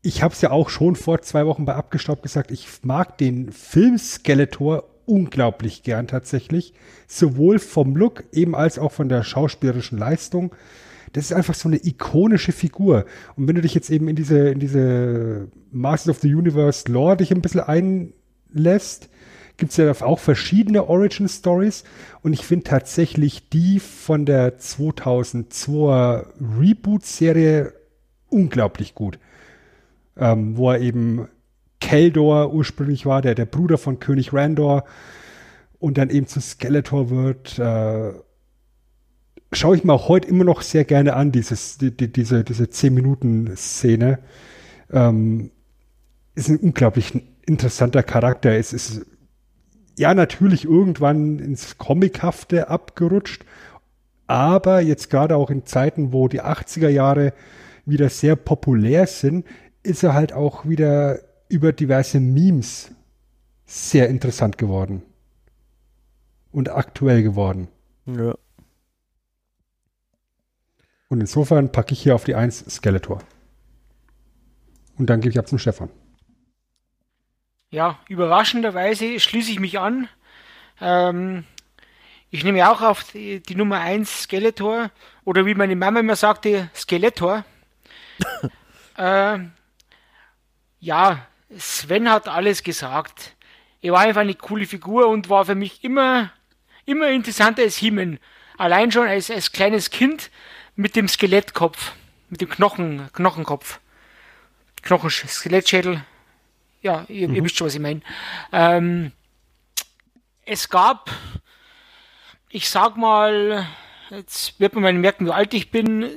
Ich 0.03 0.23
habe 0.23 0.33
es 0.33 0.41
ja 0.41 0.51
auch 0.51 0.69
schon 0.69 0.95
vor 0.95 1.21
zwei 1.21 1.45
Wochen 1.45 1.65
bei 1.65 1.75
Abgestaubt 1.75 2.23
gesagt, 2.23 2.51
ich 2.51 2.67
mag 2.83 3.17
den 3.17 3.51
Film 3.51 3.97
Skeletor 3.97 4.89
unglaublich 5.05 5.83
gern 5.83 6.07
tatsächlich. 6.07 6.73
Sowohl 7.07 7.59
vom 7.59 7.95
Look 7.95 8.23
eben 8.31 8.55
als 8.55 8.79
auch 8.79 8.91
von 8.91 9.09
der 9.09 9.23
schauspielerischen 9.23 9.97
Leistung. 9.97 10.55
Das 11.13 11.25
ist 11.25 11.33
einfach 11.33 11.55
so 11.55 11.67
eine 11.67 11.83
ikonische 11.83 12.51
Figur. 12.51 13.05
Und 13.35 13.47
wenn 13.47 13.55
du 13.55 13.61
dich 13.61 13.73
jetzt 13.73 13.89
eben 13.89 14.07
in 14.07 14.15
diese, 14.15 14.49
in 14.49 14.59
diese 14.59 15.49
Masters 15.71 16.15
of 16.15 16.21
the 16.21 16.33
Universe 16.33 16.89
Lore 16.89 17.17
dich 17.17 17.31
ein 17.31 17.41
bisschen 17.41 17.61
einlässt, 17.61 19.09
gibt 19.61 19.73
es 19.73 19.77
ja 19.77 19.93
auch 20.01 20.17
verschiedene 20.17 20.89
Origin 20.89 21.29
Stories 21.29 21.83
und 22.23 22.33
ich 22.33 22.43
finde 22.47 22.63
tatsächlich 22.63 23.47
die 23.49 23.79
von 23.79 24.25
der 24.25 24.57
2002er 24.57 26.25
Reboot-Serie 26.59 27.71
unglaublich 28.27 28.95
gut. 28.95 29.19
Ähm, 30.17 30.57
wo 30.57 30.71
er 30.71 30.81
eben 30.81 31.27
Keldor 31.79 32.51
ursprünglich 32.51 33.05
war, 33.05 33.21
der, 33.21 33.35
der 33.35 33.45
Bruder 33.45 33.77
von 33.77 33.99
König 33.99 34.33
Randor 34.33 34.83
und 35.77 35.99
dann 35.99 36.09
eben 36.09 36.25
zu 36.25 36.41
Skeletor 36.41 37.11
wird. 37.11 37.59
Äh, 37.59 38.13
schaue 39.51 39.75
ich 39.75 39.83
mir 39.83 39.93
auch 39.93 40.07
heute 40.07 40.27
immer 40.27 40.43
noch 40.43 40.63
sehr 40.63 40.85
gerne 40.85 41.13
an, 41.13 41.31
dieses, 41.31 41.77
die, 41.77 41.95
die, 41.95 42.11
diese, 42.11 42.43
diese 42.43 42.63
10-Minuten-Szene. 42.63 44.17
Ähm, 44.91 45.51
ist 46.33 46.49
ein 46.49 46.57
unglaublich 46.57 47.13
interessanter 47.45 48.01
Charakter. 48.01 48.57
Es 48.57 48.73
ist 48.73 49.05
ja 50.01 50.13
natürlich 50.13 50.65
irgendwann 50.65 51.39
ins 51.39 51.77
Comichafte 51.77 52.67
abgerutscht, 52.69 53.45
aber 54.27 54.81
jetzt 54.81 55.09
gerade 55.09 55.35
auch 55.35 55.49
in 55.49 55.65
Zeiten, 55.65 56.11
wo 56.11 56.27
die 56.27 56.41
80er 56.41 56.89
Jahre 56.89 57.33
wieder 57.85 58.09
sehr 58.09 58.35
populär 58.35 59.07
sind, 59.07 59.45
ist 59.83 60.03
er 60.03 60.13
halt 60.13 60.33
auch 60.33 60.65
wieder 60.65 61.19
über 61.49 61.71
diverse 61.71 62.19
Memes 62.19 62.91
sehr 63.65 64.09
interessant 64.09 64.57
geworden 64.57 65.03
und 66.51 66.69
aktuell 66.69 67.23
geworden. 67.23 67.67
Ja. 68.05 68.35
Und 71.09 71.21
insofern 71.21 71.71
packe 71.71 71.93
ich 71.93 72.01
hier 72.01 72.15
auf 72.15 72.23
die 72.23 72.35
1 72.35 72.65
Skeletor. 72.69 73.21
Und 74.97 75.09
dann 75.09 75.21
gebe 75.21 75.31
ich 75.31 75.39
ab 75.39 75.47
zum 75.47 75.59
Stefan 75.59 75.89
ja, 77.71 77.97
überraschenderweise 78.09 79.19
schließe 79.19 79.51
ich 79.51 79.59
mich 79.59 79.79
an. 79.79 80.09
Ähm, 80.81 81.45
ich 82.29 82.43
nehme 82.43 82.69
auch 82.69 82.81
auf 82.81 83.03
die, 83.05 83.41
die, 83.41 83.55
Nummer 83.55 83.79
1 83.79 84.23
Skeletor 84.23 84.91
oder 85.23 85.45
wie 85.45 85.55
meine 85.55 85.75
Mama 85.75 86.01
immer 86.01 86.17
sagte, 86.17 86.69
Skeletor. 86.75 87.45
äh, 88.97 89.39
ja, 90.79 91.27
Sven 91.57 92.09
hat 92.11 92.27
alles 92.27 92.63
gesagt. 92.63 93.35
Er 93.81 93.93
war 93.93 94.01
einfach 94.01 94.21
eine 94.21 94.35
coole 94.35 94.65
Figur 94.65 95.07
und 95.07 95.29
war 95.29 95.45
für 95.45 95.55
mich 95.55 95.83
immer, 95.83 96.31
immer 96.85 97.09
interessanter 97.09 97.63
als 97.63 97.77
Himen. 97.77 98.19
Allein 98.57 98.91
schon 98.91 99.07
als, 99.07 99.31
als 99.31 99.53
kleines 99.53 99.89
Kind 99.89 100.29
mit 100.75 100.95
dem 100.95 101.07
Skelettkopf, 101.07 101.93
mit 102.29 102.41
dem 102.41 102.49
Knochen, 102.49 103.09
Knochenkopf. 103.13 103.79
Knochen, 104.81 105.09
Skelettschädel, 105.09 106.03
ja, 106.81 107.05
ihr, 107.07 107.29
mhm. 107.29 107.35
ihr 107.35 107.43
wisst 107.43 107.57
schon, 107.57 107.67
was 107.67 107.75
ich 107.75 107.81
meine. 107.81 108.01
Ähm, 108.51 109.11
es 110.45 110.69
gab, 110.69 111.09
ich 112.49 112.69
sag 112.69 112.97
mal, 112.97 113.67
jetzt 114.09 114.59
wird 114.59 114.73
man 114.73 114.83
mal 114.83 114.93
merken, 114.93 115.25
wie 115.25 115.31
alt 115.31 115.53
ich 115.53 115.71
bin, 115.71 116.09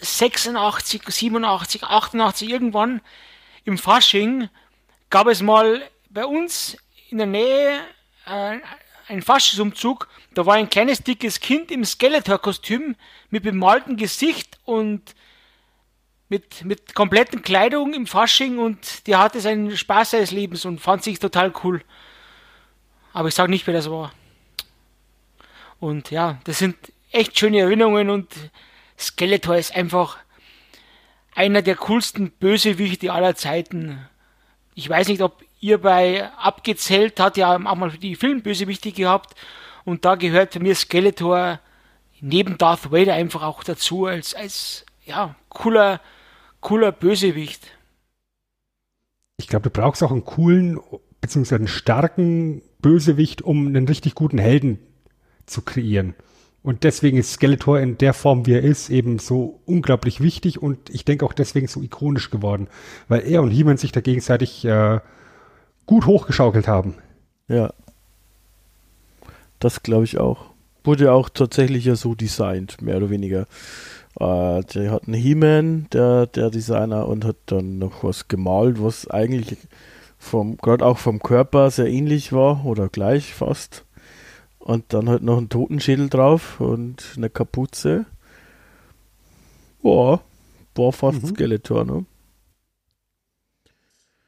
86, 0.00 1.02
87, 1.08 1.84
88 1.84 2.48
irgendwann 2.48 3.00
im 3.64 3.78
Fasching 3.78 4.48
gab 5.10 5.26
es 5.26 5.42
mal 5.42 5.82
bei 6.10 6.24
uns 6.24 6.76
in 7.10 7.18
der 7.18 7.26
Nähe 7.26 7.80
äh, 8.26 8.58
einen 9.08 9.22
Faschingsumzug. 9.22 10.08
Da 10.34 10.46
war 10.46 10.54
ein 10.54 10.70
kleines 10.70 11.02
dickes 11.02 11.40
Kind 11.40 11.70
im 11.70 11.84
Skeletor-Kostüm 11.84 12.96
mit 13.30 13.42
bemaltem 13.42 13.96
Gesicht 13.96 14.58
und 14.64 15.14
mit, 16.28 16.64
mit 16.64 16.94
kompletten 16.94 17.42
Kleidung 17.42 17.94
im 17.94 18.06
Fasching 18.06 18.58
und 18.58 19.06
die 19.06 19.16
hatte 19.16 19.40
seinen 19.40 19.76
Spaß 19.76 20.12
seines 20.12 20.30
Lebens 20.30 20.64
und 20.64 20.80
fand 20.80 21.02
sich 21.02 21.18
total 21.18 21.52
cool. 21.64 21.82
Aber 23.12 23.28
ich 23.28 23.34
sage 23.34 23.50
nicht, 23.50 23.66
wer 23.66 23.74
das 23.74 23.90
war. 23.90 24.12
Und 25.80 26.10
ja, 26.10 26.38
das 26.44 26.58
sind 26.58 26.76
echt 27.10 27.38
schöne 27.38 27.60
Erinnerungen 27.60 28.10
und 28.10 28.28
Skeletor 28.98 29.56
ist 29.56 29.74
einfach 29.74 30.18
einer 31.34 31.62
der 31.62 31.76
coolsten 31.76 32.30
Bösewichte 32.32 33.12
aller 33.12 33.36
Zeiten. 33.36 34.06
Ich 34.74 34.88
weiß 34.88 35.08
nicht, 35.08 35.22
ob 35.22 35.42
ihr 35.60 35.78
bei 35.78 36.30
Abgezählt 36.36 37.20
hat 37.20 37.36
ja 37.36 37.54
auch 37.54 37.74
mal 37.76 37.90
die 37.90 38.16
Filmbösewichte 38.16 38.92
gehabt 38.92 39.34
und 39.84 40.04
da 40.04 40.16
gehört 40.16 40.52
für 40.52 40.60
mir 40.60 40.74
Skeletor 40.74 41.60
neben 42.20 42.58
Darth 42.58 42.90
Vader 42.90 43.14
einfach 43.14 43.42
auch 43.42 43.62
dazu 43.62 44.06
als, 44.06 44.34
als 44.34 44.84
ja, 45.04 45.34
cooler 45.48 46.00
cooler 46.60 46.92
Bösewicht. 46.92 47.66
Ich 49.36 49.48
glaube, 49.48 49.70
du 49.70 49.80
brauchst 49.80 50.02
auch 50.02 50.10
einen 50.10 50.24
coolen, 50.24 50.80
beziehungsweise 51.20 51.56
einen 51.56 51.68
starken 51.68 52.62
Bösewicht, 52.80 53.42
um 53.42 53.66
einen 53.66 53.86
richtig 53.86 54.14
guten 54.14 54.38
Helden 54.38 54.78
zu 55.46 55.62
kreieren. 55.62 56.14
Und 56.62 56.84
deswegen 56.84 57.18
ist 57.18 57.32
Skeletor 57.32 57.78
in 57.78 57.98
der 57.98 58.12
Form, 58.12 58.46
wie 58.46 58.52
er 58.52 58.62
ist, 58.62 58.90
eben 58.90 59.18
so 59.18 59.60
unglaublich 59.64 60.20
wichtig 60.20 60.60
und 60.60 60.90
ich 60.90 61.04
denke 61.04 61.24
auch 61.24 61.32
deswegen 61.32 61.68
so 61.68 61.80
ikonisch 61.80 62.30
geworden, 62.30 62.68
weil 63.06 63.20
er 63.20 63.42
und 63.42 63.50
He-Man 63.50 63.76
sich 63.76 63.92
da 63.92 64.00
gegenseitig 64.00 64.64
äh, 64.64 65.00
gut 65.86 66.06
hochgeschaukelt 66.06 66.68
haben. 66.68 66.96
Ja. 67.46 67.72
Das 69.60 69.82
glaube 69.82 70.04
ich 70.04 70.18
auch. 70.18 70.50
Wurde 70.84 71.12
auch 71.12 71.28
tatsächlich 71.28 71.84
ja 71.84 71.96
so 71.96 72.14
designt, 72.14 72.82
mehr 72.82 72.96
oder 72.96 73.10
weniger. 73.10 73.46
Äh, 74.18 74.62
der 74.64 74.90
hat 74.90 75.06
einen 75.06 75.14
He-Man, 75.14 75.88
der, 75.92 76.26
der 76.26 76.50
Designer, 76.50 77.06
und 77.08 77.24
hat 77.24 77.36
dann 77.46 77.78
noch 77.78 78.04
was 78.04 78.28
gemalt, 78.28 78.82
was 78.82 79.08
eigentlich 79.08 79.56
vom, 80.18 80.56
gerade 80.56 80.84
auch 80.84 80.98
vom 80.98 81.20
Körper 81.20 81.70
sehr 81.70 81.86
ähnlich 81.86 82.32
war 82.32 82.64
oder 82.64 82.88
gleich 82.88 83.34
fast. 83.34 83.84
Und 84.58 84.92
dann 84.92 85.08
halt 85.08 85.22
noch 85.22 85.38
ein 85.38 85.48
Totenschädel 85.48 86.08
drauf 86.08 86.60
und 86.60 87.14
eine 87.16 87.30
Kapuze. 87.30 88.06
Boah, 89.82 90.20
war 90.74 90.92
fast 90.92 91.22
Mhm. 91.22 91.28
Skeletor, 91.28 91.84
ne? 91.84 92.04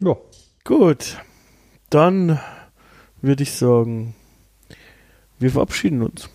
Ja, 0.02 0.16
Gut, 0.64 1.18
dann 1.88 2.38
würde 3.22 3.42
ich 3.42 3.52
sagen, 3.52 4.14
wir 5.38 5.50
verabschieden 5.50 6.02
uns. 6.02 6.28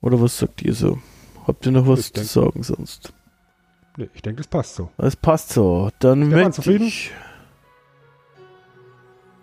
Oder 0.00 0.20
was 0.20 0.38
sagt 0.38 0.62
ihr 0.62 0.74
so? 0.74 0.98
Habt 1.46 1.66
ihr 1.66 1.72
noch 1.72 1.86
was 1.86 2.00
Ich 2.00 2.06
zu 2.06 2.12
denke- 2.14 2.28
sagen 2.28 2.62
sonst? 2.62 3.12
nee, 3.96 4.08
ich 4.14 4.22
denke, 4.22 4.38
das 4.38 4.48
passt 4.48 4.74
so. 4.76 4.90
Es 4.98 5.14
passt 5.16 5.50
so. 5.50 5.90
Dann 6.00 6.28
möchte 6.28 6.52
zufrieden? 6.52 6.86
ich. 6.88 7.10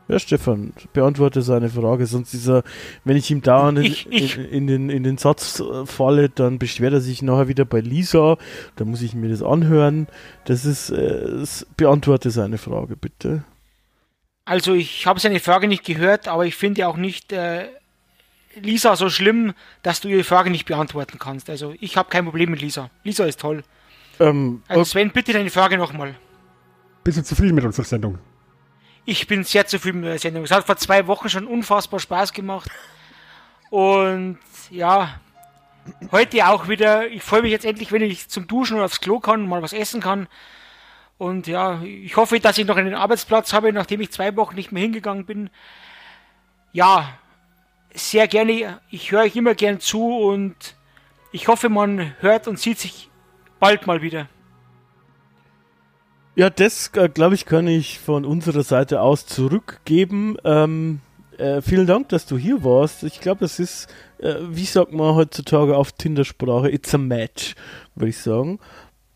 Ja, 0.08 0.20
Stefan, 0.20 0.74
beantworte 0.92 1.42
seine 1.42 1.70
Frage, 1.70 2.06
sonst 2.06 2.34
ist 2.34 2.48
er, 2.50 2.64
wenn 3.06 3.16
ich 3.16 3.32
ihm 3.32 3.42
dauernd 3.42 3.78
in, 3.80 3.94
in, 4.12 4.46
in, 4.46 4.68
den, 4.68 4.90
in 4.90 5.04
den 5.04 5.18
Satz 5.18 5.62
äh, 5.62 5.86
falle, 5.86 6.28
dann 6.28 6.60
beschwert 6.60 6.92
er 6.92 7.00
sich 7.00 7.22
nachher 7.22 7.48
wieder 7.48 7.64
bei 7.64 7.80
Lisa. 7.80 8.38
Da 8.76 8.84
muss 8.84 9.02
ich 9.04 9.14
mir 9.16 9.30
das 9.30 9.42
anhören. 9.42 10.08
Das 10.44 10.66
ist, 10.66 10.90
äh, 10.90 10.96
es, 10.96 11.66
beantworte 11.78 12.30
seine 12.30 12.58
Frage, 12.58 12.98
bitte. 12.98 13.46
Also 14.44 14.74
ich 14.74 15.06
habe 15.08 15.20
seine 15.22 15.40
Frage 15.40 15.70
nicht 15.70 15.86
gehört, 15.86 16.28
aber 16.28 16.46
ich 16.46 16.56
finde 16.56 16.88
auch 16.90 16.98
nicht 16.98 17.32
äh, 17.32 17.68
Lisa 18.56 18.96
so 18.96 19.10
schlimm, 19.10 19.54
dass 19.84 20.02
du 20.02 20.08
ihre 20.10 20.24
Frage 20.24 20.50
nicht 20.50 20.66
beantworten 20.66 21.20
kannst. 21.20 21.50
Also 21.50 21.74
ich 21.80 21.98
habe 21.98 22.10
kein 22.10 22.26
Problem 22.26 22.52
mit 22.52 22.62
Lisa. 22.62 22.90
Lisa 23.04 23.26
ist 23.26 23.40
toll. 23.40 23.64
Ähm, 24.20 24.64
Also 24.68 24.84
Sven, 24.84 25.12
bitte 25.12 25.34
deine 25.34 25.50
Frage 25.50 25.78
nochmal. 25.78 26.16
Bist 27.04 27.18
du 27.18 27.24
zufrieden 27.24 27.56
mit 27.56 27.66
unserer 27.66 27.86
Sendung? 27.86 28.20
Ich 29.06 29.26
bin 29.28 29.44
sehr 29.44 29.66
zufrieden 29.66 30.02
mit 30.02 30.10
der 30.10 30.20
Sendung. 30.20 30.44
Es 30.44 30.52
hat 30.52 30.66
vor 30.66 30.78
zwei 30.78 31.08
Wochen 31.08 31.30
schon 31.30 31.48
unfassbar 31.48 32.00
Spaß 32.00 32.34
gemacht. 32.34 32.70
Und 33.72 34.38
ja, 34.70 35.20
heute 36.12 36.48
auch 36.48 36.68
wieder. 36.68 37.08
Ich 37.08 37.24
freue 37.24 37.42
mich 37.42 37.52
jetzt 37.52 37.66
endlich, 37.66 37.92
wenn 37.92 38.02
ich 38.04 38.28
zum 38.28 38.48
Duschen 38.48 38.76
oder 38.76 38.86
aufs 38.86 39.02
Klo 39.02 39.20
kann 39.20 39.42
und 39.44 39.50
mal 39.50 39.62
was 39.62 39.74
essen 39.74 40.02
kann. 40.02 40.28
Und 41.18 41.48
ja, 41.48 41.82
ich 41.84 42.16
hoffe, 42.18 42.40
dass 42.40 42.58
ich 42.58 42.66
noch 42.66 42.78
einen 42.78 42.96
Arbeitsplatz 42.96 43.54
habe, 43.54 43.72
nachdem 43.74 44.02
ich 44.02 44.12
zwei 44.12 44.36
Wochen 44.36 44.56
nicht 44.56 44.72
mehr 44.72 44.82
hingegangen 44.84 45.26
bin. 45.26 45.50
Ja, 46.74 47.10
sehr 47.94 48.28
gerne. 48.28 48.80
Ich 48.90 49.12
höre 49.12 49.22
euch 49.22 49.36
immer 49.36 49.56
gern 49.56 49.80
zu 49.80 50.06
und 50.06 50.56
ich 51.32 51.48
hoffe, 51.48 51.70
man 51.70 52.14
hört 52.20 52.48
und 52.48 52.60
sieht 52.60 52.80
sich 52.80 53.10
bald 53.60 53.88
mal 53.88 54.02
wieder. 54.02 54.28
Ja, 56.36 56.50
das, 56.50 56.92
äh, 56.96 57.10
glaube 57.10 57.36
ich, 57.36 57.46
kann 57.46 57.68
ich 57.68 58.00
von 58.00 58.26
unserer 58.26 58.64
Seite 58.64 59.02
aus 59.02 59.26
zurückgeben. 59.26 60.38
Ähm, 60.46 61.02
äh, 61.38 61.62
vielen 61.62 61.88
Dank, 61.88 62.10
dass 62.10 62.26
du 62.26 62.38
hier 62.38 62.64
warst. 62.64 63.04
Ich 63.04 63.20
glaube, 63.20 63.42
das 63.42 63.60
ist, 63.60 63.88
äh, 64.20 64.36
wie 64.50 64.66
sagt 64.66 64.94
man 64.94 65.16
heutzutage 65.16 65.76
auf 65.76 65.92
Tinder-Sprache, 65.92 66.72
it's 66.72 66.94
a 66.96 66.98
match, 66.98 67.56
würde 67.96 68.10
ich 68.10 68.18
sagen. 68.18 68.60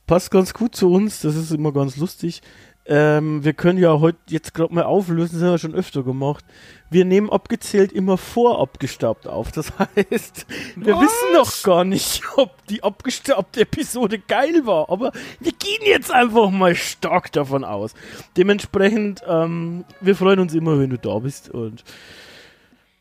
Passt 0.07 0.29
ganz 0.29 0.53
gut 0.53 0.75
zu 0.75 0.91
uns, 0.91 1.21
das 1.21 1.35
ist 1.35 1.51
immer 1.51 1.71
ganz 1.71 1.97
lustig. 1.97 2.41
Ähm, 2.87 3.43
wir 3.43 3.53
können 3.53 3.79
ja 3.79 3.99
heute 3.99 4.19
jetzt 4.29 4.53
gerade 4.53 4.73
mal 4.73 4.83
auflösen, 4.83 5.35
das 5.35 5.43
haben 5.43 5.53
wir 5.53 5.57
schon 5.57 5.73
öfter 5.73 6.03
gemacht. 6.03 6.45
Wir 6.91 7.03
nehmen 7.03 7.31
abgezählt 7.31 7.91
immer 7.91 8.15
vor 8.17 8.61
abgestaubt 8.61 9.27
auf. 9.27 9.51
Das 9.51 9.73
heißt, 9.79 10.45
wir 10.75 10.95
Was? 10.95 11.01
wissen 11.01 11.33
noch 11.33 11.63
gar 11.63 11.83
nicht, 11.83 12.21
ob 12.35 12.65
die 12.67 12.83
abgestaubte 12.83 13.61
Episode 13.61 14.19
geil 14.19 14.65
war. 14.65 14.91
Aber 14.91 15.11
wir 15.39 15.51
gehen 15.51 15.81
jetzt 15.83 16.11
einfach 16.11 16.51
mal 16.51 16.75
stark 16.75 17.31
davon 17.31 17.63
aus. 17.63 17.95
Dementsprechend, 18.37 19.23
ähm, 19.27 19.83
wir 19.99 20.15
freuen 20.15 20.39
uns 20.39 20.53
immer, 20.53 20.79
wenn 20.79 20.91
du 20.91 20.99
da 20.99 21.17
bist. 21.17 21.49
Und 21.49 21.83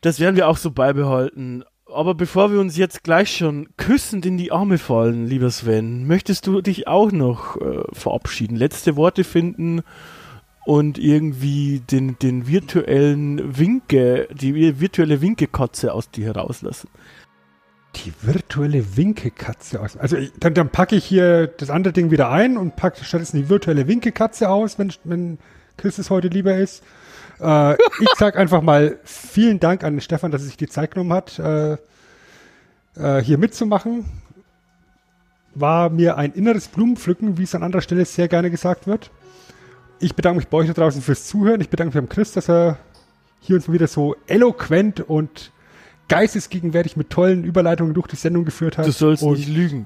das 0.01 0.19
werden 0.19 0.35
wir 0.35 0.47
auch 0.47 0.57
so 0.57 0.71
beibehalten. 0.71 1.63
Aber 1.87 2.15
bevor 2.15 2.51
wir 2.51 2.59
uns 2.59 2.77
jetzt 2.77 3.03
gleich 3.03 3.37
schon 3.37 3.69
küssend 3.77 4.25
in 4.25 4.37
die 4.37 4.51
Arme 4.51 4.79
fallen, 4.79 5.27
lieber 5.27 5.51
Sven, 5.51 6.07
möchtest 6.07 6.47
du 6.47 6.61
dich 6.61 6.87
auch 6.87 7.11
noch 7.11 7.57
äh, 7.57 7.83
verabschieden, 7.93 8.55
letzte 8.55 8.95
Worte 8.95 9.23
finden 9.23 9.83
und 10.65 10.97
irgendwie 10.97 11.81
den, 11.91 12.17
den 12.17 12.47
virtuellen 12.47 13.57
Winke, 13.57 14.27
die 14.33 14.79
virtuelle 14.79 15.21
Winkekatze 15.21 15.93
aus 15.93 16.09
dir 16.09 16.25
herauslassen? 16.25 16.89
Die 17.97 18.11
virtuelle 18.19 18.97
Winkekatze 18.97 19.79
aus. 19.79 19.95
Also 19.95 20.17
dann, 20.39 20.55
dann 20.55 20.69
packe 20.69 20.95
ich 20.95 21.05
hier 21.05 21.47
das 21.47 21.69
andere 21.69 21.93
Ding 21.93 22.09
wieder 22.09 22.31
ein 22.31 22.57
und 22.57 22.75
packe 22.75 23.05
stattdessen 23.05 23.37
die 23.37 23.49
virtuelle 23.49 23.87
Winkekatze 23.87 24.49
aus, 24.49 24.79
wenn, 24.79 24.91
wenn 25.03 25.37
Chris 25.77 25.99
es 25.99 26.09
heute 26.09 26.29
lieber 26.29 26.57
ist. 26.57 26.83
Äh, 27.39 27.73
ich 27.73 28.09
sag 28.17 28.37
einfach 28.37 28.61
mal 28.61 28.97
vielen 29.03 29.59
Dank 29.59 29.83
an 29.83 29.99
Stefan, 30.01 30.31
dass 30.31 30.41
er 30.41 30.47
sich 30.47 30.57
die 30.57 30.67
Zeit 30.67 30.91
genommen 30.91 31.13
hat, 31.13 31.39
äh, 31.39 31.73
äh, 32.95 33.21
hier 33.21 33.37
mitzumachen. 33.37 34.05
War 35.53 35.89
mir 35.89 36.17
ein 36.17 36.33
inneres 36.33 36.67
Blumenpflücken, 36.67 37.37
wie 37.37 37.43
es 37.43 37.55
an 37.55 37.63
anderer 37.63 37.81
Stelle 37.81 38.05
sehr 38.05 38.27
gerne 38.27 38.51
gesagt 38.51 38.87
wird. 38.87 39.11
Ich 39.99 40.15
bedanke 40.15 40.37
mich 40.37 40.47
bei 40.47 40.57
euch 40.57 40.67
da 40.67 40.73
draußen 40.73 41.01
fürs 41.01 41.25
Zuhören. 41.25 41.61
Ich 41.61 41.69
bedanke 41.69 41.95
mich 41.97 42.03
beim 42.05 42.09
Chris, 42.09 42.33
dass 42.33 42.49
er 42.49 42.77
hier 43.39 43.55
uns 43.55 43.67
mal 43.67 43.73
wieder 43.73 43.87
so 43.87 44.15
eloquent 44.27 44.99
und 45.01 45.51
geistesgegenwärtig 46.09 46.97
mit 46.97 47.09
tollen 47.09 47.43
Überleitungen 47.43 47.93
durch 47.93 48.07
die 48.07 48.15
Sendung 48.15 48.45
geführt 48.45 48.77
hat. 48.77 48.85
Du 48.85 48.91
sollst 48.91 49.23
und, 49.23 49.37
nicht 49.37 49.47
lügen. 49.47 49.85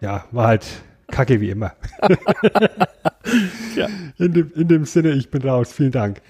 Ja, 0.00 0.24
war 0.30 0.48
halt 0.48 0.66
kacke 1.10 1.40
wie 1.40 1.50
immer. 1.50 1.72
Ja. 3.76 3.86
in, 4.18 4.32
dem, 4.32 4.52
in 4.54 4.68
dem 4.68 4.84
Sinne, 4.84 5.12
ich 5.12 5.30
bin 5.30 5.42
raus. 5.42 5.72
Vielen 5.72 5.92
Dank. 5.92 6.20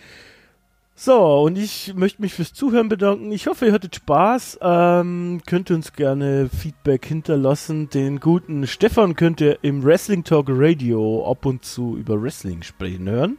So, 0.94 1.44
und 1.44 1.56
ich 1.56 1.94
möchte 1.94 2.20
mich 2.20 2.34
fürs 2.34 2.52
Zuhören 2.52 2.90
bedanken. 2.90 3.32
Ich 3.32 3.46
hoffe, 3.46 3.64
ihr 3.64 3.72
hattet 3.72 3.96
Spaß. 3.96 4.58
Ähm, 4.60 5.40
könnt 5.46 5.70
ihr 5.70 5.76
uns 5.76 5.94
gerne 5.94 6.50
Feedback 6.50 7.06
hinterlassen. 7.06 7.88
Den 7.88 8.20
guten 8.20 8.66
Stefan 8.66 9.16
könnt 9.16 9.40
ihr 9.40 9.58
im 9.62 9.82
Wrestling 9.82 10.24
Talk 10.24 10.48
Radio 10.50 11.26
ab 11.30 11.46
und 11.46 11.64
zu 11.64 11.96
über 11.96 12.20
Wrestling 12.20 12.62
sprechen 12.62 13.08
hören. 13.08 13.38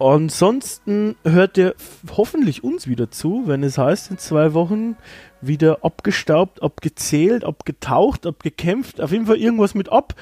Ansonsten 0.00 1.16
hört 1.24 1.58
ihr 1.58 1.74
hoffentlich 2.16 2.62
uns 2.62 2.86
wieder 2.86 3.10
zu, 3.10 3.44
wenn 3.46 3.64
es 3.64 3.78
heißt, 3.78 4.12
in 4.12 4.18
zwei 4.18 4.54
Wochen 4.54 4.96
wieder 5.40 5.84
abgestaubt, 5.84 6.62
abgezählt, 6.62 7.44
abgetaucht, 7.44 8.24
abgekämpft. 8.24 9.00
Auf 9.00 9.10
jeden 9.10 9.26
Fall 9.26 9.38
irgendwas 9.38 9.74
mit 9.74 9.90
ab. 9.90 10.14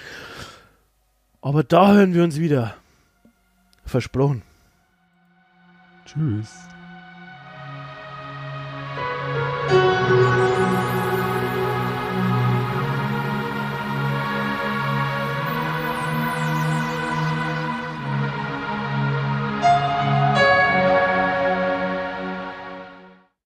Aber 1.43 1.63
da 1.63 1.93
hören 1.93 2.15
wir 2.15 2.25
uns 2.25 2.39
wieder. 2.39 2.75
Versprochen. 3.85 4.43
Tschüss. 6.07 6.51